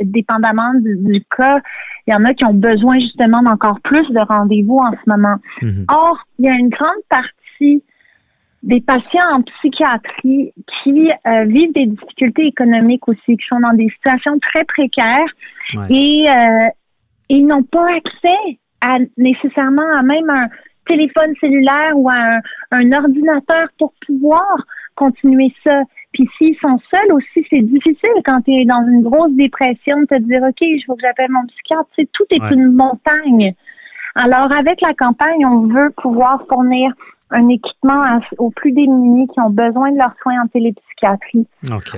[0.00, 1.60] dépendamment du, cas.
[2.06, 5.36] Il y en a qui ont besoin justement d'encore plus de rendez-vous en ce moment.
[5.62, 5.86] Mhm.
[5.88, 7.82] Or, il y a une grande partie
[8.66, 13.88] des patients en psychiatrie qui euh, vivent des difficultés économiques aussi, qui sont dans des
[13.90, 15.28] situations très précaires
[15.88, 16.68] et euh,
[17.28, 20.48] ils n'ont pas accès à nécessairement à même un
[20.86, 22.38] téléphone cellulaire ou à
[22.70, 24.56] un ordinateur pour pouvoir
[24.94, 25.82] continuer ça.
[26.12, 30.06] Puis s'ils sont seuls aussi, c'est difficile quand tu es dans une grosse dépression de
[30.06, 31.88] te dire OK, il faut que j'appelle mon psychiatre.
[31.96, 33.54] Tu tout est une montagne.
[34.14, 36.92] Alors avec la campagne, on veut pouvoir fournir
[37.30, 41.46] un équipement aux plus démunis qui ont besoin de leurs soins en télépsychiatrie.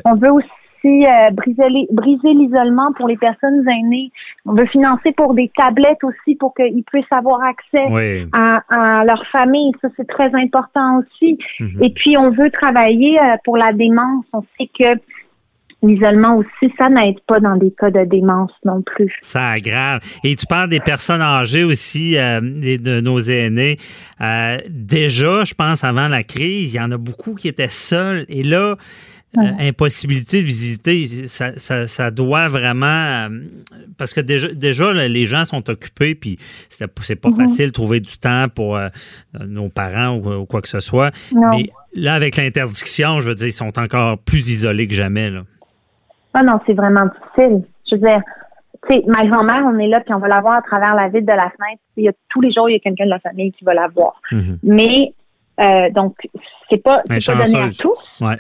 [0.05, 0.49] On veut aussi
[0.85, 4.11] euh, briser l'isolement pour les personnes aînées.
[4.47, 9.73] On veut financer pour des tablettes aussi pour qu'ils puissent avoir accès à, leur famille.
[9.81, 11.39] Ça, c'est très important aussi.
[11.61, 11.83] Mhm.
[11.83, 14.25] Et puis, on veut travailler euh, pour la démence.
[14.33, 15.01] On sait que
[15.81, 19.11] L'isolement aussi, ça n'aide pas dans des cas de démence non plus.
[19.21, 20.01] Ça aggrave.
[20.25, 23.77] Et tu parles des personnes âgées aussi, euh, de nos aînés.
[24.69, 28.25] déjà, je pense, avant la crise, il y en a beaucoup qui étaient seuls.
[28.29, 28.75] Et là,
[29.37, 32.87] euh, impossibilité de visiter, ça, ça, doit vraiment.
[32.87, 33.29] Euh,
[33.99, 36.37] parce que déjà, déjà les gens sont occupés, puis
[36.71, 37.37] c'est pas mhm.
[37.37, 38.89] facile de trouver du temps pour euh,
[39.47, 41.11] nos parents ou, quoi que ce soit.
[41.35, 45.31] Mais là, avec l'interdiction, je veux dire, ils sont encore plus isolés que jamais.
[45.31, 45.43] Là.
[46.33, 47.65] Ah non, c'est vraiment difficile.
[47.91, 48.23] Je veux dire,
[48.89, 51.27] sais, ma grand-mère, on est là, puis on va la voir à travers la vitre
[51.27, 51.83] de la fenêtre.
[51.97, 53.75] Il y a, tous les jours, il y a quelqu'un de la famille qui va
[53.75, 54.21] la voir.
[54.33, 54.59] Mhm.
[54.63, 55.13] Mais,
[55.61, 56.17] euh, donc,
[56.71, 57.99] c'est pas, pas donné à tous.
[58.21, 58.37] Ouais.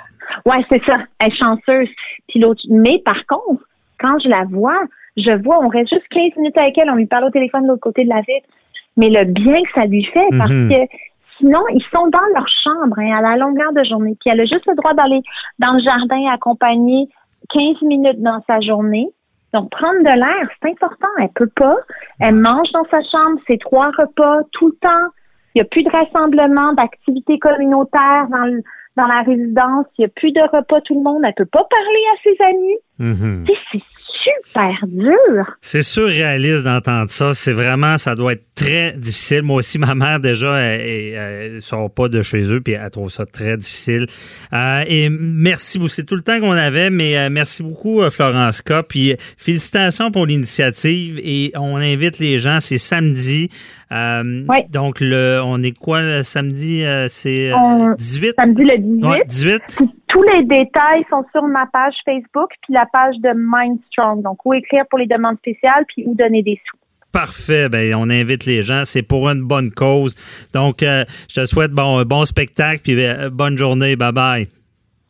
[0.47, 0.99] Ouais, c'est ça.
[1.19, 1.89] Elle est chanceuse.
[2.29, 3.63] Puis l'autre, mais par contre,
[4.01, 4.81] quand je la vois,
[5.17, 7.69] je vois, on reste juste 15 minutes avec elle, on lui parle au téléphone de
[7.69, 8.49] l'autre côté de la vitre.
[8.97, 10.69] Mais le bien que ça lui fait, parce Mhm.
[10.71, 10.93] que
[11.39, 14.17] sinon, ils sont dans leur chambre hein, à la longueur de journée.
[14.21, 15.21] Puis elle a juste le droit d'aller
[15.59, 17.09] dans le jardin accompagner
[17.51, 19.09] 15 minutes dans sa journée.
[19.55, 21.09] Donc, prendre de l'air, c'est important.
[21.19, 21.77] Elle peut pas.
[22.21, 25.09] Elle mange dans sa chambre, c'est trois repas tout le temps.
[25.55, 28.63] Il n'y a plus de rassemblement, d'activités communautaires dans, le-
[28.99, 29.87] dans la résidence.
[29.97, 31.23] Il n'y a plus de repas tout le monde.
[31.25, 33.47] Elle peut pas parler à ses amis.
[33.47, 33.83] Sais, c'est
[34.45, 35.45] super dur.
[35.61, 37.35] C'est surréaliste d'entendre ça.
[37.35, 39.43] C'est vraiment, ça doit être très difficile.
[39.43, 40.81] Moi aussi, ma mère, déjà, elle,
[41.55, 44.07] elle sort pas de chez eux, puis elle trouve ça très difficile.
[44.53, 45.89] Euh, et merci beaucoup.
[45.91, 48.83] C'est tout le temps qu'on avait, mais euh, merci beaucoup, euh, Florence K.
[48.89, 51.19] Puis félicitations pour l'initiative.
[51.23, 52.59] Et on invite les gens.
[52.61, 53.49] C'est samedi.
[53.93, 56.85] Euh, Donc, le, on est quoi le samedi?
[56.85, 58.35] Euh, c'est euh, On- 18?
[58.37, 59.05] Samedi le 18.
[59.05, 59.63] Ouais, 18.
[60.09, 64.23] Tous les détails sont sur ma page Facebook puis la page de Mindstrong.
[64.23, 66.79] Donc, où écrire pour les demandes spéciales puis où donner des sous.
[67.13, 67.69] Parfait.
[67.69, 68.83] Ben, on invite les gens.
[68.85, 70.15] C'est pour une bonne cause.
[70.53, 73.97] Donc, euh, je te souhaite bon, un bon spectacle puis euh, bonne journée.
[73.97, 74.49] Bye bye.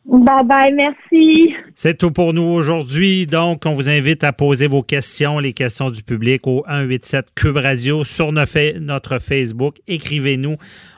[0.05, 1.53] Bye bye, merci.
[1.75, 3.27] C'est tout pour nous aujourd'hui.
[3.27, 7.57] Donc, on vous invite à poser vos questions, les questions du public au 187 Cube
[7.57, 9.75] Radio sur notre Facebook.
[9.87, 10.55] Écrivez-nous.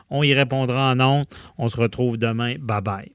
[0.10, 1.26] On y répondra en ondes.
[1.58, 2.56] On se retrouve demain.
[2.60, 3.12] Bye bye.